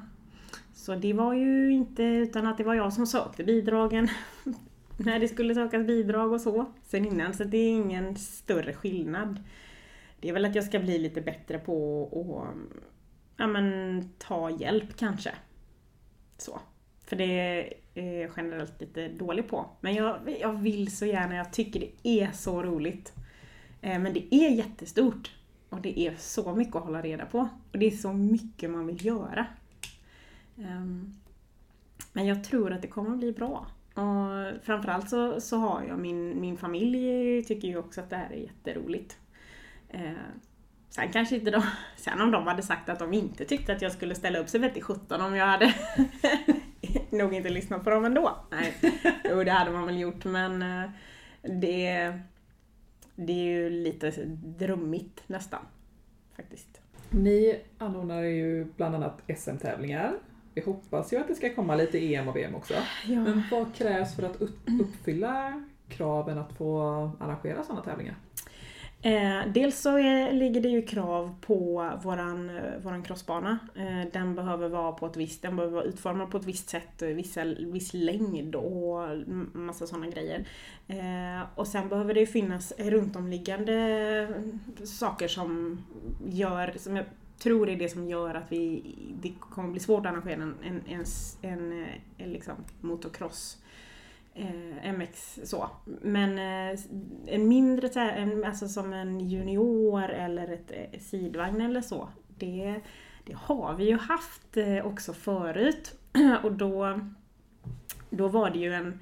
Så 0.74 0.94
det 0.94 1.12
var 1.12 1.34
ju 1.34 1.72
inte 1.72 2.02
utan 2.02 2.46
att 2.46 2.58
det 2.58 2.64
var 2.64 2.74
jag 2.74 2.92
som 2.92 3.06
sökte 3.06 3.44
bidragen 3.44 4.08
när 4.96 5.18
det 5.18 5.28
skulle 5.28 5.54
sökas 5.54 5.86
bidrag 5.86 6.32
och 6.32 6.40
så 6.40 6.66
sen 6.82 7.06
innan, 7.06 7.34
så 7.34 7.44
det 7.44 7.58
är 7.58 7.70
ingen 7.70 8.16
större 8.16 8.72
skillnad. 8.72 9.40
Det 10.20 10.28
är 10.28 10.32
väl 10.32 10.44
att 10.44 10.54
jag 10.54 10.64
ska 10.64 10.78
bli 10.78 10.98
lite 10.98 11.20
bättre 11.20 11.58
på 11.58 12.04
att 12.04 12.78
ja, 13.36 13.46
men, 13.46 14.10
ta 14.18 14.50
hjälp 14.50 14.96
kanske. 14.96 15.34
Så. 16.38 16.60
För 17.04 17.16
det 17.16 17.74
eh, 17.98 18.30
generellt 18.36 18.80
lite 18.80 19.08
dålig 19.08 19.48
på. 19.48 19.70
Men 19.80 19.94
jag, 19.94 20.36
jag 20.40 20.52
vill 20.52 20.96
så 20.96 21.06
gärna, 21.06 21.36
jag 21.36 21.52
tycker 21.52 21.80
det 21.80 22.08
är 22.22 22.32
så 22.32 22.62
roligt. 22.62 23.12
Eh, 23.80 23.98
men 23.98 24.12
det 24.12 24.34
är 24.34 24.50
jättestort. 24.50 25.34
Och 25.68 25.80
det 25.80 26.00
är 26.00 26.14
så 26.18 26.54
mycket 26.54 26.76
att 26.76 26.84
hålla 26.84 27.02
reda 27.02 27.26
på. 27.26 27.48
Och 27.72 27.78
det 27.78 27.86
är 27.86 27.90
så 27.90 28.12
mycket 28.12 28.70
man 28.70 28.86
vill 28.86 29.06
göra. 29.06 29.46
Um, 30.56 31.14
men 32.12 32.26
jag 32.26 32.44
tror 32.44 32.72
att 32.72 32.82
det 32.82 32.88
kommer 32.88 33.10
att 33.10 33.18
bli 33.18 33.32
bra. 33.32 33.66
Och 33.94 34.64
framförallt 34.64 35.10
så, 35.10 35.40
så 35.40 35.56
har 35.56 35.82
jag 35.82 35.98
min, 35.98 36.40
min 36.40 36.56
familj 36.56 37.44
tycker 37.44 37.68
ju 37.68 37.76
också 37.76 38.00
att 38.00 38.10
det 38.10 38.16
här 38.16 38.30
är 38.30 38.36
jätteroligt. 38.36 39.18
Eh, 39.88 40.12
sen 40.90 41.12
kanske 41.12 41.36
inte 41.36 41.50
de, 41.50 41.62
sen 41.96 42.20
om 42.20 42.30
de 42.30 42.46
hade 42.46 42.62
sagt 42.62 42.88
att 42.88 42.98
de 42.98 43.12
inte 43.12 43.44
tyckte 43.44 43.72
att 43.72 43.82
jag 43.82 43.92
skulle 43.92 44.14
ställa 44.14 44.38
upp 44.38 44.48
sig 44.48 44.60
vet 44.60 44.82
17 44.82 45.20
om 45.20 45.36
jag 45.36 45.46
hade 45.46 45.74
nog 47.10 47.34
inte 47.34 47.48
lyssnat 47.48 47.84
på 47.84 47.90
dem 47.90 48.04
ändå. 48.04 48.38
Nej, 48.50 48.74
jo 49.30 49.44
det 49.44 49.50
hade 49.50 49.70
man 49.70 49.86
väl 49.86 49.98
gjort 49.98 50.24
men 50.24 50.62
eh, 50.62 50.90
det, 51.42 52.12
det 53.14 53.32
är 53.32 53.44
ju 53.44 53.70
lite 53.70 54.12
drömmigt 54.58 55.22
nästan. 55.26 55.60
Faktiskt. 56.36 56.80
Ni 57.10 57.60
anordnar 57.78 58.22
ju 58.22 58.64
bland 58.64 58.94
annat 58.94 59.22
SM-tävlingar. 59.36 60.14
Vi 60.54 60.62
hoppas 60.62 61.12
ju 61.12 61.16
att 61.16 61.28
det 61.28 61.34
ska 61.34 61.54
komma 61.54 61.74
lite 61.74 62.14
EM 62.14 62.28
och 62.28 62.36
VM 62.36 62.54
också. 62.54 62.74
Ja. 63.06 63.20
Men 63.20 63.42
vad 63.50 63.74
krävs 63.74 64.16
för 64.16 64.22
att 64.22 64.42
uppfylla 64.80 65.64
kraven 65.88 66.38
att 66.38 66.52
få 66.52 66.80
arrangera 67.20 67.62
sådana 67.64 67.82
tävlingar? 67.82 68.16
Eh, 69.02 69.52
dels 69.54 69.80
så 69.80 69.98
är, 69.98 70.32
ligger 70.32 70.60
det 70.60 70.68
ju 70.68 70.82
krav 70.82 71.34
på 71.40 71.90
våran, 72.02 72.50
eh, 72.50 72.78
våran 72.82 73.02
crossbana. 73.02 73.58
Eh, 73.74 74.12
den 74.12 74.34
behöver 74.34 74.68
vara 74.68 74.92
på 74.92 75.06
ett 75.06 75.16
visst, 75.16 75.42
den 75.42 75.56
behöver 75.56 75.74
vara 75.74 75.84
utformad 75.84 76.30
på 76.30 76.36
ett 76.36 76.44
visst 76.44 76.68
sätt, 76.68 77.02
eh, 77.02 77.08
vissa, 77.08 77.44
viss 77.44 77.94
längd 77.94 78.54
och 78.54 79.08
massa 79.52 79.86
sådana 79.86 80.06
grejer. 80.06 80.44
Eh, 80.88 81.46
och 81.54 81.66
sen 81.66 81.88
behöver 81.88 82.14
det 82.14 82.20
ju 82.20 82.26
finnas 82.26 82.72
runtomliggande 82.78 84.28
saker 84.84 85.28
som 85.28 85.82
gör, 86.28 86.74
som 86.76 86.96
jag 86.96 87.06
tror 87.38 87.68
är 87.68 87.76
det 87.76 87.88
som 87.88 88.08
gör 88.08 88.34
att 88.34 88.52
vi, 88.52 88.94
det 89.22 89.32
kommer 89.40 89.68
bli 89.68 89.80
svårt 89.80 90.06
att 90.06 90.12
arrangera 90.12 90.42
en, 90.42 90.54
en, 90.64 90.82
en, 90.86 91.04
en, 91.42 91.82
eh, 91.82 91.88
en 92.18 92.32
liksom 92.32 92.54
motocross 92.80 93.58
eh, 94.38 94.92
MX 94.92 95.38
så. 95.44 95.70
Men 95.84 96.38
eh, 96.38 96.80
en 97.26 97.48
mindre, 97.48 98.10
en, 98.10 98.44
alltså 98.44 98.68
som 98.68 98.92
en 98.92 99.20
junior 99.20 100.10
eller 100.10 100.48
ett 100.48 100.70
eh, 100.70 101.00
sidvagn 101.00 101.60
eller 101.60 101.80
så, 101.80 102.08
det, 102.28 102.80
det 103.24 103.36
har 103.36 103.74
vi 103.74 103.84
ju 103.84 103.96
haft 103.96 104.56
eh, 104.56 104.86
också 104.86 105.12
förut. 105.12 105.94
Och 106.42 106.52
då, 106.52 107.00
då 108.10 108.28
var 108.28 108.50
det 108.50 108.58
ju 108.58 108.72
en 108.72 108.98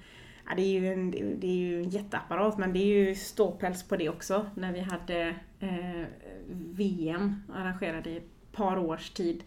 Ja, 0.48 0.54
det, 0.56 0.62
är 0.62 0.80
ju 0.80 0.92
en, 0.92 1.10
det 1.10 1.46
är 1.46 1.56
ju 1.56 1.82
en 1.82 1.88
jätteapparat 1.88 2.58
men 2.58 2.72
det 2.72 2.78
är 2.78 3.08
ju 3.08 3.14
ståpäls 3.14 3.88
på 3.88 3.96
det 3.96 4.08
också 4.08 4.46
när 4.54 4.72
vi 4.72 4.80
hade 4.80 5.34
eh, 5.60 6.04
VM 6.48 7.42
arrangerade 7.54 8.10
i 8.10 8.16
ett 8.16 8.52
par 8.52 8.78
års 8.78 9.10
tid 9.10 9.44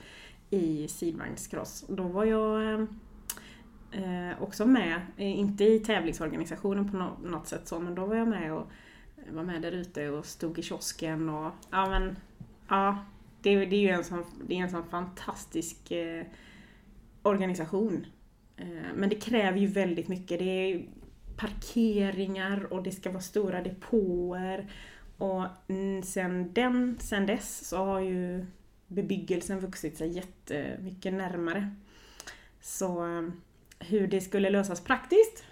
i 0.49 0.87
sidvagnscross. 0.87 1.85
Då 1.87 2.03
var 2.03 2.25
jag 2.25 2.73
eh, 2.73 2.85
eh, 3.91 4.43
också 4.43 4.65
med, 4.65 5.01
eh, 5.17 5.39
inte 5.39 5.63
i 5.63 5.79
tävlingsorganisationen 5.79 6.91
på 6.91 6.97
något 7.27 7.47
sätt 7.47 7.67
så, 7.67 7.79
men 7.79 7.95
då 7.95 8.05
var 8.05 8.15
jag 8.15 8.27
med 8.27 8.53
och 8.53 8.67
eh, 9.17 9.33
var 9.33 9.43
med 9.43 9.61
där 9.61 9.71
ute 9.71 10.09
och 10.09 10.25
stod 10.25 10.59
i 10.59 10.61
kiosken 10.61 11.29
och 11.29 11.51
ja 11.71 11.89
men 11.89 12.15
ja, 12.67 12.97
det, 13.41 13.65
det 13.65 13.75
är 13.75 13.81
ju 13.81 13.89
en 13.89 14.03
sån, 14.03 14.25
det 14.47 14.55
är 14.55 14.63
en 14.63 14.69
sån 14.69 14.89
fantastisk 14.89 15.91
eh, 15.91 16.25
organisation. 17.21 18.05
Eh, 18.57 18.93
men 18.95 19.09
det 19.09 19.15
kräver 19.15 19.59
ju 19.59 19.67
väldigt 19.67 20.07
mycket. 20.07 20.39
Det 20.39 20.45
är 20.45 20.85
parkeringar 21.37 22.73
och 22.73 22.83
det 22.83 22.91
ska 22.91 23.11
vara 23.11 23.21
stora 23.21 23.61
depåer. 23.61 24.71
Och 25.17 25.45
sen, 26.03 26.53
den, 26.53 26.97
sen 26.99 27.25
dess 27.25 27.67
så 27.67 27.77
har 27.77 27.99
ju 27.99 28.45
bebyggelsen 28.87 29.59
vuxit 29.59 29.97
sig 29.97 30.09
jättemycket 30.09 31.13
närmare. 31.13 31.75
Så 32.61 33.05
eh, 33.05 33.29
hur 33.79 34.07
det 34.07 34.21
skulle 34.21 34.49
lösas 34.49 34.81
praktiskt, 34.81 35.43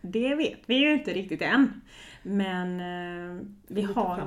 det 0.00 0.34
vet 0.34 0.60
vi 0.66 0.74
ju 0.74 0.92
inte 0.92 1.12
riktigt 1.12 1.42
än. 1.42 1.80
Men 2.22 2.80
eh, 2.80 3.46
vi 3.66 3.82
har. 3.82 4.18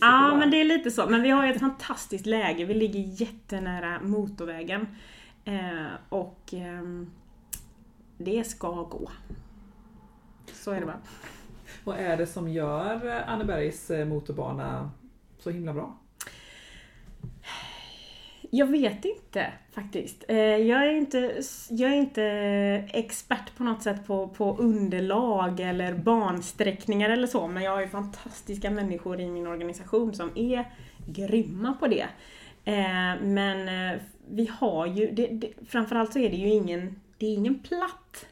Ja, 0.00 0.36
men 0.36 0.50
det 0.50 0.60
är 0.60 0.64
lite 0.64 0.90
så. 0.90 1.06
Men 1.06 1.22
vi 1.22 1.30
har 1.30 1.46
ju 1.46 1.52
ett 1.52 1.60
fantastiskt 1.60 2.26
läge. 2.26 2.64
Vi 2.64 2.74
ligger 2.74 3.00
jättenära 3.00 4.00
motorvägen. 4.02 4.86
Eh, 5.44 5.86
och 6.08 6.54
eh, 6.54 6.82
det 8.18 8.44
ska 8.44 8.82
gå. 8.82 9.10
Så 10.52 10.70
är 10.70 10.80
det 10.80 10.86
bara. 10.86 11.00
Vad 11.84 11.98
är 11.98 12.16
det 12.16 12.26
som 12.26 12.48
gör 12.48 13.22
Annebergs 13.26 13.90
motorbana 14.06 14.90
så 15.38 15.50
himla 15.50 15.72
bra? 15.72 15.98
Jag 18.50 18.66
vet 18.66 19.04
inte 19.04 19.52
faktiskt. 19.72 20.24
Eh, 20.28 20.36
jag 20.36 20.86
är 20.86 20.92
inte, 20.92 21.40
jag 21.70 21.90
är 21.90 21.96
inte 21.96 22.22
expert 22.92 23.56
på 23.56 23.64
något 23.64 23.82
sätt 23.82 24.06
på, 24.06 24.28
på 24.28 24.56
underlag 24.56 25.60
eller 25.60 25.94
bansträckningar 25.94 27.10
eller 27.10 27.26
så, 27.26 27.46
men 27.46 27.62
jag 27.62 27.72
har 27.72 27.80
ju 27.80 27.88
fantastiska 27.88 28.70
människor 28.70 29.20
i 29.20 29.26
min 29.26 29.46
organisation 29.46 30.14
som 30.14 30.30
är 30.34 30.64
grymma 31.06 31.72
på 31.72 31.86
det. 31.86 32.06
Eh, 32.64 33.22
men 33.22 33.68
eh, 33.68 34.00
vi 34.28 34.50
har 34.60 34.86
ju, 34.86 35.10
det, 35.10 35.26
det, 35.26 35.52
framförallt 35.68 36.12
så 36.12 36.18
är 36.18 36.30
det 36.30 36.36
ju 36.36 36.48
ingen, 36.48 37.00
det 37.18 37.26
är 37.26 37.34
ingen 37.34 37.58
platt 37.58 38.26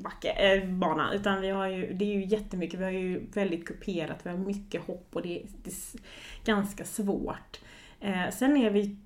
backe, 0.00 0.62
bana, 0.66 1.14
utan 1.14 1.40
vi 1.40 1.50
har 1.50 1.66
ju, 1.66 1.92
det 1.92 2.04
är 2.04 2.14
ju 2.14 2.24
jättemycket, 2.24 2.80
vi 2.80 2.84
har 2.84 2.90
ju 2.90 3.20
väldigt 3.34 3.66
kuperat, 3.66 4.18
vi 4.22 4.30
har 4.30 4.36
mycket 4.36 4.86
hopp 4.86 5.08
och 5.12 5.22
det, 5.22 5.42
det 5.64 5.70
är 5.70 6.00
ganska 6.44 6.84
svårt. 6.84 7.58
Eh, 8.00 8.30
sen 8.30 8.56
är 8.56 8.70
vi 8.70 8.96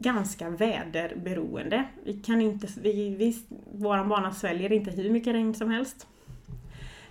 ganska 0.00 0.50
väderberoende. 0.50 1.84
Vi 2.04 2.12
kan 2.12 2.40
inte, 2.40 2.68
vi, 2.80 3.14
vi, 3.14 3.38
våran 3.72 4.08
bana 4.08 4.32
sväljer 4.32 4.72
inte 4.72 4.90
hur 4.90 5.10
mycket 5.10 5.34
regn 5.34 5.54
som 5.54 5.70
helst. 5.70 6.06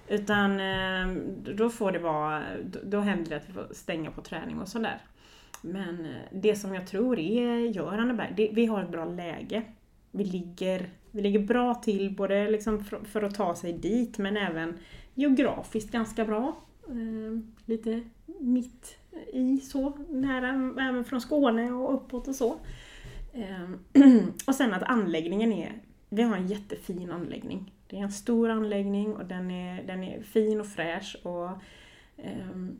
Utan 0.07 0.59
eh, 0.59 1.07
då 1.55 1.69
får 1.69 1.91
det 1.91 1.99
vara, 1.99 2.43
då 2.83 2.99
händer 2.99 3.29
det 3.29 3.35
att 3.35 3.49
vi 3.49 3.53
får 3.53 3.67
stänga 3.71 4.11
på 4.11 4.21
träning 4.21 4.61
och 4.61 4.67
sådär. 4.67 5.01
Men 5.61 6.05
eh, 6.05 6.21
det 6.31 6.55
som 6.55 6.75
jag 6.75 6.87
tror 6.87 7.19
är, 7.19 7.57
gör 7.57 7.97
Anneberg, 7.97 8.33
det, 8.37 8.49
vi 8.53 8.65
har 8.65 8.83
ett 8.83 8.91
bra 8.91 9.05
läge. 9.05 9.61
Vi 10.11 10.23
ligger, 10.23 10.89
vi 11.11 11.21
ligger 11.21 11.39
bra 11.39 11.75
till 11.75 12.15
både 12.15 12.51
liksom 12.51 12.83
för, 12.83 12.99
för 13.03 13.21
att 13.21 13.35
ta 13.35 13.55
sig 13.55 13.73
dit 13.73 14.17
men 14.17 14.37
även 14.37 14.77
geografiskt 15.13 15.91
ganska 15.91 16.25
bra. 16.25 16.55
Eh, 16.87 17.39
lite 17.65 18.01
mitt 18.39 18.97
i 19.33 19.57
så, 19.57 19.93
nära, 20.09 20.49
även 20.89 21.05
från 21.05 21.21
Skåne 21.21 21.71
och 21.71 21.93
uppåt 21.93 22.27
och 22.27 22.35
så. 22.35 22.59
Ehm, 23.33 23.79
och 24.47 24.55
sen 24.55 24.73
att 24.73 24.83
anläggningen 24.83 25.53
är, 25.53 25.73
vi 26.09 26.21
har 26.21 26.37
en 26.37 26.47
jättefin 26.47 27.11
anläggning. 27.11 27.73
Det 27.87 27.97
är 27.97 28.03
en 28.03 28.11
stor 28.11 28.49
anläggning 28.49 29.13
och 29.13 29.25
den 29.25 29.51
är, 29.51 29.83
den 29.83 30.03
är 30.03 30.21
fin 30.21 30.59
och 30.59 30.67
fräsch 30.67 31.17
och 31.23 31.49
um, 32.51 32.79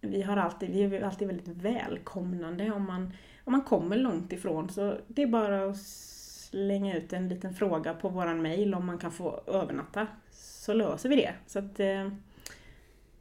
vi, 0.00 0.22
har 0.22 0.36
alltid, 0.36 0.70
vi 0.70 0.82
är 0.82 1.02
alltid 1.02 1.28
väldigt 1.28 1.48
välkomnande 1.48 2.70
om 2.70 2.86
man, 2.86 3.12
om 3.44 3.52
man 3.52 3.62
kommer 3.62 3.96
långt 3.96 4.32
ifrån 4.32 4.68
så 4.68 4.94
det 5.06 5.22
är 5.22 5.26
bara 5.26 5.70
att 5.70 5.76
slänga 5.76 6.96
ut 6.96 7.12
en 7.12 7.28
liten 7.28 7.54
fråga 7.54 7.94
på 7.94 8.08
våran 8.08 8.42
mail 8.42 8.74
om 8.74 8.86
man 8.86 8.98
kan 8.98 9.12
få 9.12 9.40
övernatta 9.46 10.06
så 10.30 10.72
löser 10.72 11.08
vi 11.08 11.16
det. 11.16 11.34
Så 11.46 11.58
att, 11.58 11.80
eh, 11.80 12.10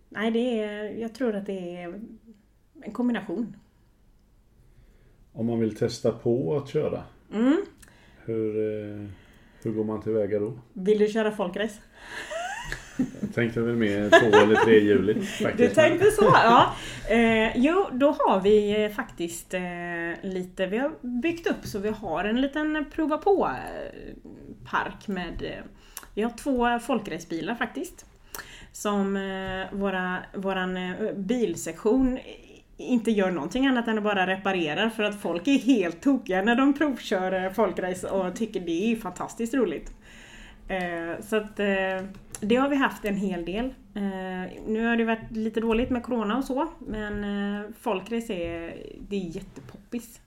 nej, 0.09 0.31
det 0.31 0.63
är, 0.63 0.83
jag 0.83 1.13
tror 1.13 1.35
att 1.35 1.45
det 1.45 1.75
är 1.77 2.01
en 2.85 2.91
kombination. 2.91 3.55
Om 5.33 5.45
man 5.45 5.59
vill 5.59 5.75
testa 5.75 6.11
på 6.11 6.57
att 6.57 6.69
köra, 6.69 7.03
Mm. 7.33 7.57
hur, 8.25 8.57
eh, 8.57 9.07
hur 9.63 9.71
går 9.71 9.83
man 9.83 10.01
tillväga 10.01 10.39
då? 10.39 10.53
Vill 10.73 10.97
du 10.99 11.07
köra 11.07 11.31
folkrace? 11.31 11.79
Jag 13.21 13.33
tänkte 13.33 13.61
väl 13.61 13.75
mer 13.75 14.09
två 14.09 14.37
eller 14.37 14.55
trehjuligt 14.55 15.19
Du 15.39 15.45
faktiskt. 15.45 15.75
tänkte 15.75 16.11
så? 16.11 16.23
Ja. 16.25 16.73
Eh, 17.09 17.57
jo, 17.57 17.85
då 17.91 18.11
har 18.19 18.41
vi 18.41 18.83
eh, 18.83 18.91
faktiskt 18.91 19.53
eh, 19.53 19.61
lite, 20.21 20.65
vi 20.67 20.77
har 20.77 20.91
byggt 21.21 21.47
upp 21.47 21.65
så 21.65 21.79
vi 21.79 21.89
har 21.89 22.23
en 22.23 22.41
liten 22.41 22.85
prova 22.91 23.17
på 23.17 23.45
eh, 23.47 24.13
park 24.71 25.07
med, 25.07 25.41
eh, 25.43 25.63
vi 26.13 26.21
har 26.21 26.29
två 26.37 26.79
folkracebilar 26.79 27.55
faktiskt. 27.55 28.05
Som 28.71 29.13
våra, 29.71 30.17
våran 30.33 30.79
bilsektion 31.15 32.19
inte 32.77 33.11
gör 33.11 33.31
någonting 33.31 33.67
annat 33.67 33.87
än 33.87 33.97
att 33.97 34.03
bara 34.03 34.27
reparera 34.27 34.89
för 34.89 35.03
att 35.03 35.21
folk 35.21 35.47
är 35.47 35.59
helt 35.59 36.01
tokiga 36.01 36.41
när 36.41 36.55
de 36.55 36.73
provkör 36.73 37.43
eh, 37.43 37.51
folkrace 37.51 38.09
och 38.09 38.35
tycker 38.35 38.59
det 38.59 38.91
är 38.91 38.95
fantastiskt 38.95 39.53
roligt. 39.53 39.93
Eh, 40.67 41.21
så 41.21 41.35
att 41.35 41.59
eh, 41.59 42.05
det 42.39 42.55
har 42.55 42.69
vi 42.69 42.75
haft 42.75 43.05
en 43.05 43.15
hel 43.15 43.45
del. 43.45 43.73
Nu 44.67 44.85
har 44.85 44.97
det 44.97 45.05
varit 45.05 45.31
lite 45.31 45.59
dåligt 45.59 45.89
med 45.89 46.03
Corona 46.03 46.37
och 46.37 46.43
så, 46.43 46.67
men 46.79 47.73
folkrace 47.79 48.33
är, 48.33 48.77
det 49.09 49.15
är 49.15 49.35
jättepoppis 49.35 50.21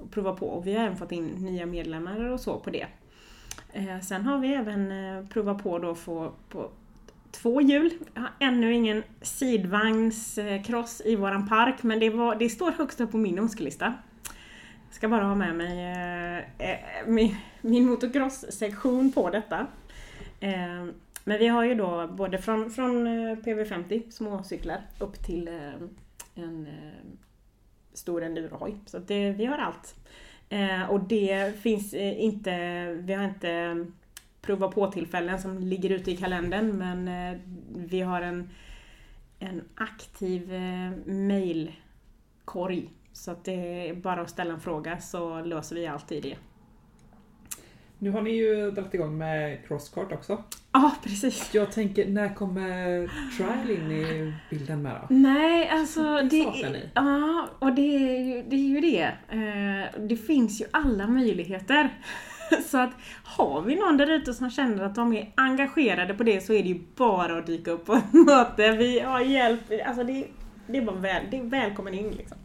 att 0.00 0.10
prova 0.10 0.32
på 0.32 0.46
och 0.48 0.66
vi 0.66 0.74
har 0.74 0.84
även 0.84 0.96
fått 0.96 1.12
in 1.12 1.26
nya 1.26 1.66
medlemmar 1.66 2.24
och 2.24 2.40
så 2.40 2.58
på 2.58 2.70
det. 2.70 2.86
Sen 4.02 4.22
har 4.22 4.38
vi 4.38 4.54
även 4.54 4.92
provat 5.28 5.62
på 5.62 5.78
då 5.78 5.90
att 5.90 5.98
få 5.98 6.32
på 6.48 6.70
två 7.32 7.60
hjul. 7.60 7.90
Jag 8.14 8.22
har 8.22 8.30
ännu 8.40 8.74
ingen 8.74 9.02
sidvagnscross 9.22 11.02
i 11.04 11.16
våran 11.16 11.48
park, 11.48 11.82
men 11.82 12.00
det, 12.00 12.10
var, 12.10 12.34
det 12.34 12.48
står 12.48 12.70
högst 12.70 13.00
upp 13.00 13.10
på 13.10 13.16
min 13.16 13.38
önskelista. 13.38 13.94
Jag 14.88 14.94
ska 14.94 15.08
bara 15.08 15.24
ha 15.24 15.34
med 15.34 15.54
mig 15.54 15.92
eh, 15.92 16.38
eh 16.68 16.78
min, 17.06 17.36
min 17.60 17.86
motocross-sektion 17.86 19.12
på 19.12 19.30
detta. 19.30 19.66
Eh, 20.40 20.84
men 21.24 21.38
vi 21.38 21.48
har 21.48 21.64
ju 21.64 21.74
då 21.74 22.08
både 22.08 22.38
från, 22.38 22.70
från 22.70 23.06
eh, 23.06 23.36
PV50 23.36 24.10
småcyklar 24.10 24.80
upp 24.98 25.24
till 25.24 25.48
eh, 25.48 25.54
en 26.34 26.66
eh, 26.66 27.18
stor 27.92 28.22
endurohoj. 28.22 28.76
Så 28.86 28.98
det, 28.98 29.30
vi 29.30 29.44
har 29.44 29.58
allt. 29.58 29.94
Eh, 30.48 30.90
och 30.90 31.00
det 31.00 31.60
finns 31.60 31.94
eh, 31.94 32.24
inte, 32.24 32.84
vi 32.94 33.12
har 33.12 33.24
inte 33.24 33.86
prova 34.42 34.68
på 34.68 34.86
tillfällen 34.86 35.40
som 35.42 35.58
ligger 35.58 35.90
ute 35.90 36.10
i 36.10 36.16
kalendern 36.16 36.78
men 36.78 37.08
eh, 37.08 37.40
vi 37.74 38.00
har 38.00 38.22
en, 38.22 38.50
en 39.38 39.62
aktiv 39.74 40.54
eh, 40.54 41.12
mailkorg. 41.12 42.90
Så 43.12 43.30
att 43.30 43.44
det 43.44 43.88
är 43.88 43.94
bara 43.94 44.20
att 44.20 44.30
ställa 44.30 44.54
en 44.54 44.60
fråga 44.60 44.98
så 45.00 45.40
löser 45.40 45.76
vi 45.76 45.86
alltid 45.86 46.22
det. 46.22 46.36
Nu 48.02 48.10
har 48.10 48.22
ni 48.22 48.30
ju 48.30 48.70
dragit 48.70 48.94
igång 48.94 49.18
med 49.18 49.66
crosskart 49.66 50.12
också. 50.12 50.44
Ja, 50.72 50.96
precis. 51.02 51.54
Jag 51.54 51.72
tänker, 51.72 52.06
när 52.08 52.34
kommer 52.34 53.10
trial 53.36 53.70
in 53.70 53.92
i 53.92 54.34
bilden 54.50 54.82
med 54.82 55.00
då? 55.00 55.14
Nej, 55.14 55.68
alltså 55.68 56.02
Det 56.30 56.46
ja, 56.94 57.48
och 57.58 57.74
det 57.74 57.96
är 57.96 58.20
ju 58.20 58.42
det. 58.42 58.56
Är 58.56 58.68
ju 58.68 58.80
det. 58.80 59.12
Eh, 59.28 60.00
det 60.00 60.16
finns 60.16 60.60
ju 60.60 60.64
alla 60.70 61.06
möjligheter. 61.06 61.90
Så 62.66 62.78
att 62.78 62.90
har 63.24 63.62
vi 63.62 63.76
någon 63.76 63.96
där 63.96 64.10
ute 64.10 64.34
som 64.34 64.50
känner 64.50 64.84
att 64.84 64.94
de 64.94 65.12
är 65.12 65.32
engagerade 65.34 66.14
på 66.14 66.22
det 66.22 66.40
så 66.40 66.52
är 66.52 66.62
det 66.62 66.68
ju 66.68 66.80
bara 66.96 67.38
att 67.38 67.46
dyka 67.46 67.70
upp 67.70 67.86
på 67.86 67.94
ett 67.94 68.12
möte. 68.26 68.72
Vi 68.72 69.00
har 69.00 69.20
hjälp. 69.20 69.60
Alltså 69.86 70.04
det, 70.04 70.26
det 70.66 70.78
är 70.78 70.82
bara 70.82 70.96
väl, 70.96 71.22
det 71.30 71.38
är 71.38 71.42
välkommen 71.42 71.94
in 71.94 72.10
liksom. 72.10 72.38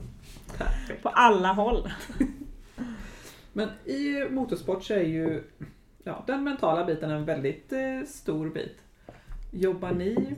Perfekt. 0.58 1.04
På 1.04 1.10
alla 1.10 1.54
håll. 1.54 1.90
Men 3.54 3.70
i 3.86 4.30
motorsport 4.30 4.84
så 4.84 4.94
är 4.94 5.04
ju 5.04 5.44
ja, 6.04 6.24
den 6.28 6.44
mentala 6.44 6.86
biten 6.86 7.12
en 7.12 7.26
väldigt 7.26 7.74
eh, 7.74 8.08
stor 8.08 8.50
bit. 8.50 8.78
Jobbar 9.52 9.92
ni 9.92 10.36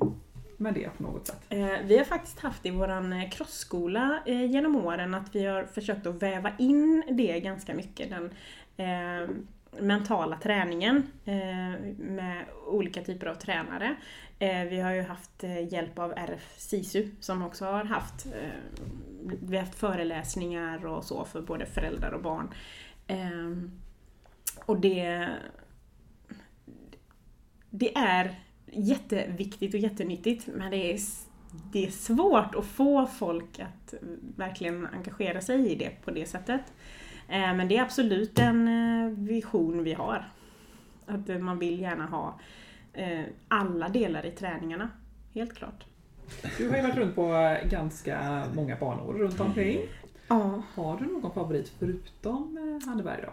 med 0.59 0.73
det 0.73 0.89
på 0.97 1.03
något 1.03 1.27
sätt? 1.27 1.45
Eh, 1.49 1.69
vi 1.83 1.97
har 1.97 2.05
faktiskt 2.05 2.39
haft 2.39 2.65
i 2.65 2.69
våran 2.69 3.13
eh, 3.13 3.29
crossskola 3.29 4.19
eh, 4.25 4.45
genom 4.45 4.75
åren 4.75 5.13
att 5.13 5.35
vi 5.35 5.45
har 5.45 5.63
försökt 5.63 6.07
att 6.07 6.21
väva 6.23 6.51
in 6.59 7.03
det 7.11 7.39
ganska 7.39 7.73
mycket. 7.73 8.09
Den 8.09 8.31
mentala 9.79 10.37
träningen 10.37 11.03
eh, 11.25 11.79
med 11.97 12.45
olika 12.67 13.01
typer 13.01 13.27
av 13.27 13.35
tränare. 13.35 13.95
Eh, 14.39 14.63
vi 14.63 14.79
har 14.79 14.91
ju 14.91 15.01
haft 15.01 15.43
eh, 15.43 15.73
hjälp 15.73 15.99
av 15.99 16.11
RF 16.11 16.53
SISU 16.57 17.09
som 17.19 17.43
också 17.43 17.65
har 17.65 17.83
haft, 17.83 18.25
vi 19.41 19.57
har 19.57 19.63
haft 19.63 19.79
föreläsningar 19.79 20.85
och 20.85 21.03
så 21.03 21.25
för 21.25 21.41
både 21.41 21.65
föräldrar 21.65 22.11
och 22.11 22.21
barn. 22.21 22.53
Ehm, 23.07 23.71
och 24.65 24.79
det, 24.79 25.29
det 27.69 27.97
är 27.97 28.39
jätteviktigt 28.65 29.73
och 29.73 29.79
jättenyttigt 29.79 30.47
men 30.47 30.71
det 30.71 30.93
är, 30.93 30.99
det 31.71 31.85
är 31.85 31.91
svårt 31.91 32.55
att 32.55 32.65
få 32.65 33.07
folk 33.07 33.59
att 33.59 33.93
verkligen 34.35 34.87
engagera 34.87 35.41
sig 35.41 35.71
i 35.71 35.75
det 35.75 35.89
på 36.05 36.11
det 36.11 36.25
sättet. 36.25 36.61
Eh, 37.29 37.53
Men 37.55 37.67
det 37.67 37.77
är 37.77 37.81
absolut 37.81 38.39
en 38.39 38.67
eh, 38.67 39.11
vision 39.17 39.83
vi 39.83 39.93
har. 39.93 40.31
Att 41.05 41.29
eh, 41.29 41.37
man 41.37 41.59
vill 41.59 41.79
gärna 41.79 42.05
ha 42.05 42.39
alla 43.47 43.89
delar 43.89 44.25
i 44.25 44.31
träningarna. 44.31 44.89
Helt 45.33 45.55
klart. 45.55 45.85
Du 46.57 46.69
har 46.69 46.75
ju 46.75 46.81
varit 46.81 46.95
runt 46.95 47.15
på 47.15 47.55
ganska 47.69 48.43
många 48.53 48.75
banor 48.75 49.13
runt 49.13 49.39
omkring. 49.39 49.79
Ja. 50.27 50.61
Har 50.75 50.97
du 50.97 51.05
någon 51.05 51.33
favorit 51.33 51.73
förutom 51.79 52.57
Anneberg 52.87 53.21
då? 53.21 53.31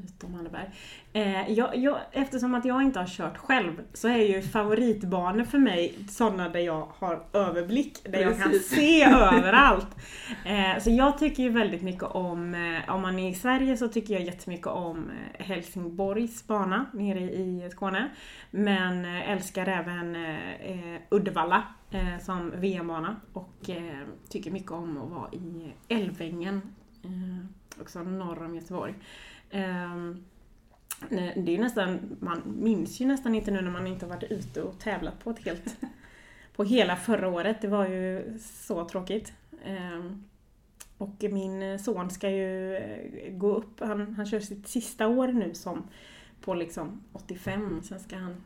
Förutom 0.00 0.34
Anneberg. 0.34 0.70
Eh, 1.12 1.50
jag, 1.50 1.76
jag, 1.76 1.98
eftersom 2.12 2.54
att 2.54 2.64
jag 2.64 2.82
inte 2.82 2.98
har 2.98 3.06
kört 3.06 3.36
själv 3.36 3.72
så 3.92 4.08
är 4.08 4.16
ju 4.16 4.42
favoritbanor 4.42 5.44
för 5.44 5.58
mig 5.58 5.94
sådana 6.08 6.48
där 6.48 6.60
jag 6.60 6.88
har 6.98 7.22
överblick, 7.32 8.04
där 8.04 8.20
jag 8.20 8.38
kan 8.38 8.50
Precis. 8.50 8.68
se 8.68 9.04
överallt. 9.36 9.96
Eh, 10.44 10.82
så 10.82 10.90
jag 10.90 11.18
tycker 11.18 11.42
ju 11.42 11.48
väldigt 11.48 11.82
mycket 11.82 12.02
om, 12.02 12.54
eh, 12.54 12.94
om 12.94 13.02
man 13.02 13.18
är 13.18 13.30
i 13.30 13.34
Sverige 13.34 13.76
så 13.76 13.88
tycker 13.88 14.14
jag 14.14 14.22
jättemycket 14.22 14.66
om 14.66 15.10
eh, 15.10 15.44
Helsingborgs 15.44 16.46
bana 16.46 16.86
nere 16.92 17.20
i 17.20 17.68
Skåne. 17.72 18.10
Men 18.50 19.04
eh, 19.04 19.30
älskar 19.30 19.66
även 19.66 20.16
eh, 20.16 21.00
Uddevalla 21.10 21.62
eh, 21.90 22.18
som 22.20 22.52
VM-bana 22.56 23.16
och 23.32 23.70
eh, 23.70 24.06
tycker 24.28 24.50
mycket 24.50 24.72
om 24.72 24.98
att 24.98 25.10
vara 25.10 25.32
i 25.32 25.72
Älvängen, 25.88 26.62
eh, 27.04 27.80
också 27.80 28.02
norr 28.02 28.42
om 28.42 28.54
Göteborg. 28.54 28.94
Ehm, 29.50 30.24
det 31.10 31.54
är 31.54 31.58
nästan, 31.58 32.16
man 32.20 32.42
minns 32.46 33.00
ju 33.00 33.06
nästan 33.06 33.34
inte 33.34 33.50
nu 33.50 33.60
när 33.60 33.70
man 33.70 33.86
inte 33.86 34.06
har 34.06 34.14
varit 34.14 34.30
ute 34.30 34.62
och 34.62 34.78
tävlat 34.78 35.24
på 35.24 35.30
ett 35.30 35.44
helt, 35.44 35.76
på 36.56 36.64
hela 36.64 36.96
förra 36.96 37.28
året. 37.28 37.60
Det 37.60 37.68
var 37.68 37.88
ju 37.88 38.38
så 38.40 38.88
tråkigt. 38.88 39.32
Ehm, 39.64 40.24
och 40.98 41.24
min 41.30 41.78
son 41.78 42.10
ska 42.10 42.30
ju 42.30 42.76
eh, 42.76 43.32
gå 43.32 43.54
upp, 43.54 43.80
han, 43.80 44.14
han 44.14 44.26
kör 44.26 44.40
sitt 44.40 44.68
sista 44.68 45.08
år 45.08 45.28
nu 45.28 45.54
som 45.54 45.82
på 46.40 46.54
liksom 46.54 47.02
85, 47.12 47.82
sen 47.82 48.00
ska 48.00 48.16
han 48.16 48.36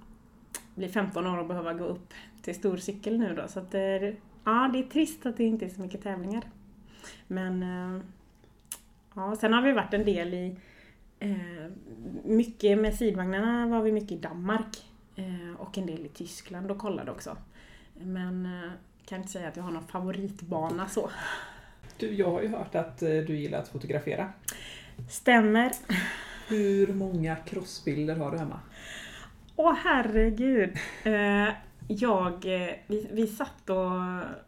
bli 0.74 0.88
15 0.88 1.26
år 1.26 1.38
och 1.38 1.46
behöva 1.46 1.74
gå 1.74 1.84
upp 1.84 2.14
till 2.42 2.54
stor 2.54 2.76
cykel 2.76 3.18
nu 3.18 3.34
då. 3.34 3.48
Så 3.48 3.60
att 3.60 3.70
det 3.70 3.80
är, 3.80 4.16
ja, 4.44 4.70
det 4.72 4.78
är 4.78 4.82
trist 4.82 5.26
att 5.26 5.36
det 5.36 5.44
inte 5.44 5.64
är 5.64 5.68
så 5.68 5.80
mycket 5.80 6.02
tävlingar. 6.02 6.42
Men 7.26 7.62
eh, 7.62 8.02
ja, 9.14 9.36
sen 9.36 9.52
har 9.52 9.62
vi 9.62 9.72
varit 9.72 9.94
en 9.94 10.04
del 10.04 10.34
i 10.34 10.56
mycket 12.24 12.78
med 12.78 12.94
sidvagnarna 12.94 13.66
var 13.66 13.82
vi 13.82 13.92
mycket 13.92 14.12
i 14.12 14.16
Danmark 14.16 14.84
eh, 15.16 15.60
och 15.60 15.78
en 15.78 15.86
del 15.86 16.06
i 16.06 16.08
Tyskland 16.08 16.70
och 16.70 16.78
kollade 16.78 17.10
också. 17.10 17.36
Men 17.94 18.46
eh, 18.46 18.70
kan 19.04 19.18
inte 19.18 19.32
säga 19.32 19.48
att 19.48 19.56
jag 19.56 19.64
har 19.64 19.70
någon 19.70 19.86
favoritbana 19.86 20.88
så. 20.88 21.10
Du, 21.98 22.14
jag 22.14 22.30
har 22.30 22.42
ju 22.42 22.48
hört 22.48 22.74
att 22.74 23.02
eh, 23.02 23.08
du 23.08 23.36
gillar 23.36 23.58
att 23.58 23.68
fotografera. 23.68 24.32
Stämmer. 25.10 25.72
Hur 26.48 26.92
många 26.92 27.36
crossbilder 27.36 28.16
har 28.16 28.30
du 28.30 28.38
hemma? 28.38 28.60
Åh 29.56 29.74
herregud. 29.84 30.76
Eh, 31.04 31.48
jag, 31.88 32.32
eh, 32.32 32.74
vi, 32.86 33.08
vi 33.12 33.26
satt 33.26 33.70
och 33.70 33.90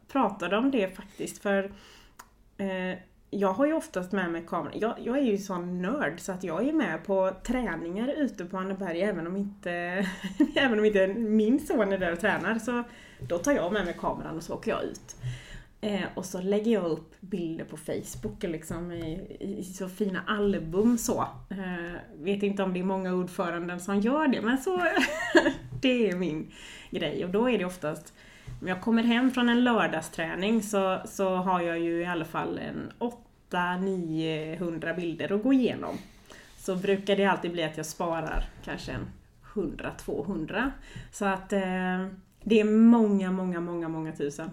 pratade 0.09 0.57
om 0.57 0.71
det 0.71 0.97
faktiskt 0.97 1.43
för 1.43 1.73
eh, 2.57 2.99
jag 3.39 3.53
har 3.53 3.67
ju 3.67 3.73
oftast 3.73 4.13
med 4.13 4.31
mig 4.33 4.45
kameran. 4.49 4.79
Jag, 4.81 4.95
jag 5.05 5.19
är 5.19 5.23
ju 5.23 5.39
sån 5.39 5.83
nörd 5.83 6.21
så 6.21 6.33
att 6.33 6.45
jag 6.45 6.69
är 6.69 6.73
med 6.73 7.05
på 7.05 7.33
träningar 7.47 8.09
ute 8.09 8.45
på 8.45 8.59
Anneberg 8.59 9.03
även 9.03 9.27
om 9.27 9.37
inte, 9.37 9.71
även 10.57 10.79
om 10.79 10.85
inte 10.85 11.07
min 11.07 11.67
son 11.67 11.93
är 11.93 11.99
där 11.99 12.13
och 12.13 12.21
tränar. 12.21 12.59
Så 12.59 12.83
då 13.19 13.39
tar 13.39 13.53
jag 13.53 13.73
med 13.73 13.85
mig 13.85 13.97
kameran 14.01 14.37
och 14.37 14.43
så 14.43 14.55
åker 14.55 14.71
jag 14.71 14.83
ut. 14.85 15.17
Eh, 15.85 16.05
och 16.15 16.25
så 16.25 16.41
lägger 16.41 16.73
jag 16.73 16.85
upp 16.85 17.15
bilder 17.21 17.65
på 17.65 17.77
Facebook 17.77 18.43
liksom 18.43 18.93
i, 18.93 19.37
i, 19.41 19.59
i 19.59 19.65
så 19.65 19.89
fina 19.89 20.23
album 20.27 20.99
så. 20.99 21.21
Eh, 21.51 21.95
vet 22.19 22.43
inte 22.43 22.63
om 22.63 22.73
det 22.73 22.81
är 22.81 22.85
många 22.85 23.15
ordföranden 23.15 23.81
som 23.81 24.01
gör 24.01 24.29
det 24.29 24.43
men 24.43 24.59
så 24.59 24.77
det 25.81 26.11
är 26.11 26.17
min 26.17 26.51
grej. 26.91 27.25
Och 27.25 27.31
då 27.31 27.51
är 27.51 27.59
det 27.59 27.65
oftast, 27.65 28.15
om 28.61 28.69
jag 28.69 28.81
kommer 28.81 29.03
hem 29.03 29.31
från 29.31 29.49
en 29.49 29.65
lördagsträning 29.65 30.63
så, 30.63 31.01
så 31.05 31.37
har 31.37 31.61
jag 31.61 31.79
ju 31.79 32.03
i 32.03 32.07
alla 32.07 32.25
fall 32.25 32.59
en 32.59 32.93
800-900 33.55 34.97
bilder 34.97 35.33
att 35.33 35.43
gå 35.43 35.53
igenom. 35.53 35.99
Så 36.57 36.77
brukar 36.77 37.17
det 37.17 37.25
alltid 37.25 37.53
bli 37.53 37.65
att 37.65 37.77
jag 37.77 37.87
sparar 37.87 38.45
kanske 38.65 38.93
en 38.93 39.07
100-200. 39.55 40.71
Så 41.13 41.25
att 41.25 41.53
eh, 41.53 42.07
det 42.43 42.61
är 42.61 42.65
många, 42.65 43.33
många, 43.33 43.61
många, 43.61 43.89
många 43.89 44.13
tusen. 44.13 44.51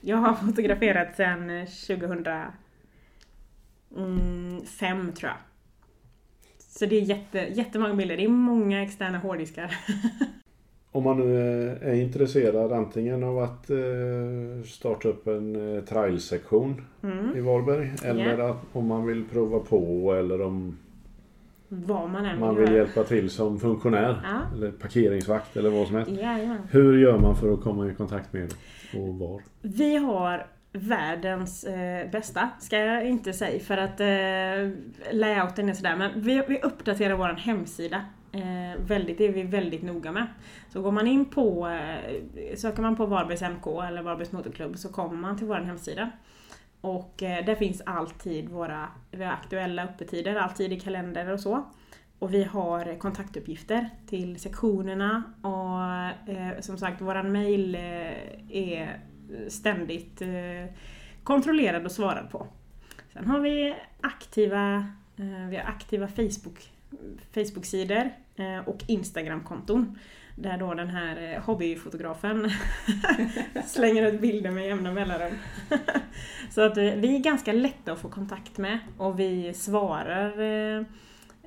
Jag 0.00 0.16
har 0.16 0.34
fotograferat 0.46 1.16
sedan 1.16 1.66
2005 1.66 2.52
mm, 4.80 5.12
tror 5.12 5.30
jag. 5.30 5.38
Så 6.58 6.86
det 6.86 6.96
är 6.96 7.00
jätte, 7.00 7.38
jättemånga 7.38 7.94
bilder. 7.94 8.16
Det 8.16 8.24
är 8.24 8.28
många 8.28 8.82
externa 8.82 9.18
hårddiskar. 9.18 9.76
Om 10.94 11.04
man 11.04 11.16
nu 11.18 11.68
är 11.82 11.94
intresserad 11.94 12.72
antingen 12.72 13.24
av 13.24 13.38
att 13.38 13.70
eh, 13.70 13.76
starta 14.66 15.08
upp 15.08 15.26
en 15.26 15.76
eh, 15.76 15.84
trailsektion 15.84 16.84
Mm. 17.02 17.36
i 17.36 17.40
Varberg 17.40 17.90
eller 18.04 18.38
att 18.50 18.56
om 18.72 18.86
man 18.86 19.06
vill 19.06 19.24
prova 19.32 19.58
på 19.58 20.12
eller 20.14 20.42
om 20.42 20.78
Vad 21.68 22.10
man 22.10 22.24
än 22.26 22.40
man 22.40 22.56
vill 22.56 22.64
göra. 22.68 22.76
hjälpa 22.76 23.04
till 23.04 23.30
som 23.30 23.60
funktionär 23.60 24.20
Ja. 24.24 24.40
eller 24.56 24.70
parkeringsvakt 24.70 25.56
eller 25.56 25.70
vad 25.70 25.86
som 25.86 25.96
helst. 25.96 26.10
Jajamän. 26.12 26.58
Hur 26.70 26.98
gör 26.98 27.18
man 27.18 27.36
för 27.36 27.52
att 27.52 27.60
komma 27.60 27.88
i 27.88 27.94
kontakt 27.94 28.32
med 28.32 28.42
er 28.42 28.48
och 29.00 29.14
var? 29.14 29.40
Vi 29.62 29.96
har 29.96 30.46
världens 30.72 31.64
eh, 31.64 32.10
bästa, 32.10 32.48
ska 32.60 32.78
jag 32.78 33.06
inte 33.08 33.32
säga 33.32 33.60
för 33.60 33.76
att 33.76 34.00
eh, 34.00 34.70
layouten 35.12 35.68
är 35.68 35.72
sådär. 35.74 35.96
Men 35.96 36.10
vi, 36.20 36.42
vi 36.48 36.60
uppdaterar 36.62 37.14
vår 37.16 37.28
hemsida. 37.28 38.00
Mm. 38.32 38.72
Eh, 38.72 38.78
väldigt, 38.86 39.18
det 39.18 39.24
är 39.24 39.32
vi 39.32 39.42
väldigt 39.42 39.82
noga 39.82 40.12
med. 40.12 40.26
Så 40.68 40.82
går 40.82 40.92
man 40.92 41.06
in 41.06 41.24
på, 41.24 41.68
eh, 41.68 42.56
söker 42.56 42.82
man 42.82 42.96
på 42.96 43.06
Varbergs 43.06 43.42
MK 43.42 43.66
eller 43.66 44.02
Varbergs 44.02 44.32
Motorklubb 44.32 44.78
så 44.78 44.88
kommer 44.88 45.16
man 45.16 45.38
till 45.38 45.46
vår 45.46 45.54
hemsida. 45.54 46.10
Och 46.80 47.22
eh, 47.22 47.44
där 47.44 47.54
finns 47.54 47.82
alltid 47.86 48.48
våra, 48.48 48.88
aktuella 49.20 49.84
öppettider, 49.84 50.34
alltid 50.34 50.72
i 50.72 50.80
kalender 50.80 51.32
och 51.32 51.40
så. 51.40 51.64
Och 52.18 52.34
vi 52.34 52.44
har 52.44 52.98
kontaktuppgifter 52.98 53.90
till 54.06 54.40
sektionerna 54.40 55.22
och 55.42 56.32
eh, 56.34 56.60
som 56.60 56.78
sagt 56.78 57.00
våran 57.00 57.32
mail 57.32 57.74
eh, 57.74 57.80
är 58.50 59.00
ständigt 59.48 60.22
eh, 60.22 60.74
kontrollerad 61.24 61.84
och 61.84 61.92
svarad 61.92 62.30
på. 62.30 62.46
Sen 63.12 63.26
har 63.26 63.40
vi 63.40 63.74
aktiva, 64.00 64.76
eh, 65.16 65.48
vi 65.50 65.56
har 65.56 65.64
aktiva 65.64 66.08
Facebook, 66.08 66.72
Facebook-sidor 67.34 68.10
eh, 68.36 68.68
och 68.68 68.84
Instagram-konton. 68.86 69.98
Där 70.36 70.58
då 70.58 70.74
den 70.74 70.88
här 70.88 71.32
eh, 71.32 71.42
hobbyfotografen 71.42 72.50
slänger 73.66 74.12
ut 74.12 74.20
bilder 74.20 74.50
med 74.50 74.66
jämna 74.66 74.92
mellanrum. 74.92 75.32
Så 76.50 76.60
att 76.60 76.76
eh, 76.76 76.84
vi 76.84 77.16
är 77.16 77.20
ganska 77.20 77.52
lätta 77.52 77.92
att 77.92 77.98
få 77.98 78.08
kontakt 78.08 78.58
med 78.58 78.78
och 78.98 79.20
vi 79.20 79.54
svarar 79.54 80.32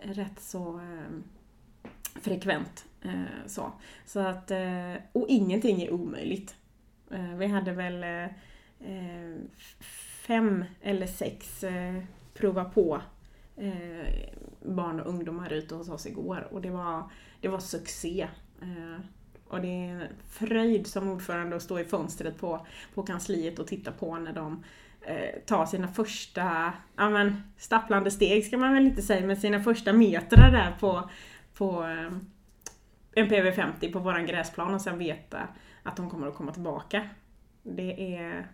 rätt 0.02 0.40
så 0.40 0.80
frekvent. 2.22 2.86
Så. 3.46 3.72
så 4.06 4.20
att, 4.20 4.52
och 5.12 5.26
ingenting 5.30 5.82
är 5.82 5.94
omöjligt. 5.94 6.56
Vi 7.38 7.48
hade 7.48 7.72
väl 7.72 8.06
fem 10.28 10.66
eller 10.82 11.08
sex 11.08 11.64
prova 12.34 12.66
på 12.66 13.02
eh, 13.58 14.30
barn 14.62 15.00
och 15.00 15.10
ungdomar 15.10 15.54
ute 15.54 15.76
hos 15.76 15.90
oss 15.90 16.06
igår 16.06 16.48
och 16.52 16.62
det 16.62 16.70
var, 16.70 17.04
det 17.42 17.48
var 17.48 17.60
succé. 17.60 18.28
Eh, 18.62 19.06
och 19.48 19.62
det 19.62 19.68
är 19.68 19.90
en 19.90 20.08
fröjd 20.30 20.88
som 20.88 21.10
ordförande 21.10 21.56
att 21.56 21.62
stå 21.62 21.80
i 21.80 21.86
fönstret 21.86 22.38
på, 22.38 22.68
på 22.94 23.04
kansliet 23.04 23.60
och 23.60 23.68
titta 23.68 23.92
på 23.92 24.18
när 24.18 24.34
de 24.34 24.64
eh, 25.02 25.40
tar 25.46 25.66
sina 25.66 25.88
första, 25.88 26.74
ja 26.96 27.10
men 27.10 27.42
stapplande 27.58 28.12
steg 28.12 28.46
ska 28.46 28.58
man 28.58 28.74
väl 28.74 28.86
inte 28.86 29.02
säga, 29.02 29.26
men 29.26 29.38
sina 29.38 29.60
första 29.60 29.94
metrar 29.94 30.52
där 30.52 30.76
på, 30.80 31.10
på 31.58 31.84
eh, 31.84 32.18
en 33.16 33.30
PV50 33.30 33.94
på 33.94 34.00
våran 34.00 34.26
gräsplan 34.26 34.74
och 34.74 34.82
sen 34.82 34.98
veta 34.98 35.48
att 35.84 35.96
de 35.96 36.10
kommer 36.10 36.28
att 36.28 36.36
komma 36.36 36.52
tillbaka. 36.52 37.10
Det 37.64 38.16
är 38.16 38.48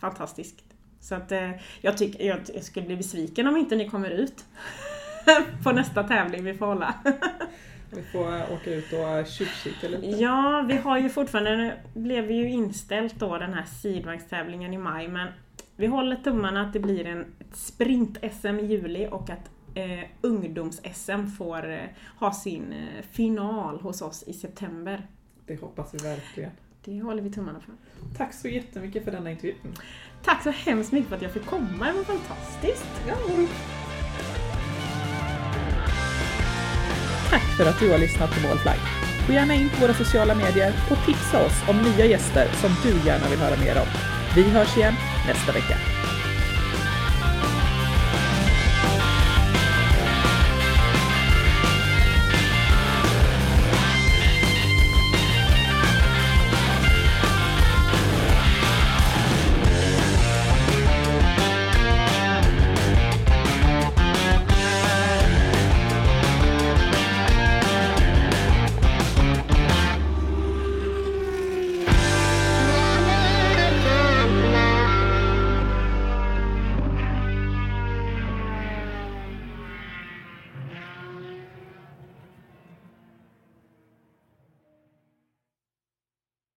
fantastiskt. 0.00 0.65
Så 1.08 1.14
att 1.14 1.32
eh, 1.32 1.50
jag 1.80 1.98
tycker, 1.98 2.24
jag, 2.24 2.64
skulle 2.64 2.86
bli 2.86 2.96
besviken 2.96 3.46
om 3.46 3.56
inte 3.56 3.76
ni 3.76 3.88
kommer 3.88 4.10
ut 4.10 4.44
på 5.64 5.72
nästa 5.72 6.02
tävling 6.02 6.44
vi 6.44 6.54
får 6.54 6.66
hålla. 6.66 6.94
Vi 7.90 8.02
får 8.02 8.36
eh, 8.36 8.52
åka 8.52 8.74
ut 8.74 8.92
och 8.92 9.26
tjuvkika 9.26 9.88
lite. 9.88 10.06
Ja, 10.06 10.64
vi 10.68 10.76
har 10.76 10.98
ju 10.98 11.08
fortfarande, 11.08 11.56
nu 11.56 11.72
blev 11.94 12.30
ju 12.30 12.50
inställt 12.50 13.14
då 13.14 13.38
den 13.38 13.54
här 13.54 13.64
sidvagnstävlingen 13.64 14.74
i 14.74 14.78
maj 14.78 15.08
men 15.08 15.28
vi 15.76 15.86
håller 15.86 16.16
tummarna 16.16 16.62
att 16.62 16.72
det 16.72 16.80
blir 16.80 17.06
en 17.06 17.24
sprint-SM 17.52 18.60
i 18.60 18.66
juli 18.66 19.08
och 19.10 19.30
att 19.30 19.50
eh, 19.74 20.08
ungdoms-SM 20.20 21.26
får 21.26 21.70
eh, 21.70 21.80
ha 22.18 22.32
sin 22.32 22.72
eh, 22.72 23.02
final 23.10 23.80
hos 23.80 24.02
oss 24.02 24.24
i 24.26 24.32
september. 24.32 25.06
Det 25.46 25.60
hoppas 25.60 25.94
vi 25.94 25.98
verkligen. 25.98 26.50
Det 26.84 27.00
håller 27.00 27.22
vi 27.22 27.30
tummarna 27.30 27.60
för. 27.60 27.74
Tack 28.16 28.34
så 28.34 28.48
jättemycket 28.48 29.04
för 29.04 29.12
denna 29.12 29.30
intervju. 29.30 29.54
Tack 30.26 30.42
så 30.42 30.50
hemskt 30.50 30.92
mycket 30.92 31.08
för 31.08 31.16
att 31.16 31.22
jag 31.22 31.32
fick 31.32 31.46
komma, 31.46 31.86
det 31.86 31.92
var 31.92 32.04
fantastiskt! 32.04 32.86
Ja, 33.08 33.14
Tack 37.30 37.56
för 37.56 37.66
att 37.66 37.80
du 37.80 37.90
har 37.90 37.98
lyssnat 37.98 38.30
på 38.30 38.48
Målfly. 38.48 38.72
Gå 39.26 39.32
gärna 39.32 39.54
in 39.54 39.68
på 39.68 39.80
våra 39.80 39.94
sociala 39.94 40.34
medier 40.34 40.72
och 40.90 41.06
tipsa 41.06 41.46
oss 41.46 41.62
om 41.68 41.82
nya 41.82 42.06
gäster 42.06 42.48
som 42.52 42.70
du 42.82 43.08
gärna 43.08 43.28
vill 43.28 43.38
höra 43.38 43.56
mer 43.56 43.80
om. 43.80 43.88
Vi 44.34 44.42
hörs 44.42 44.76
igen 44.76 44.94
nästa 45.26 45.52
vecka. 45.52 45.95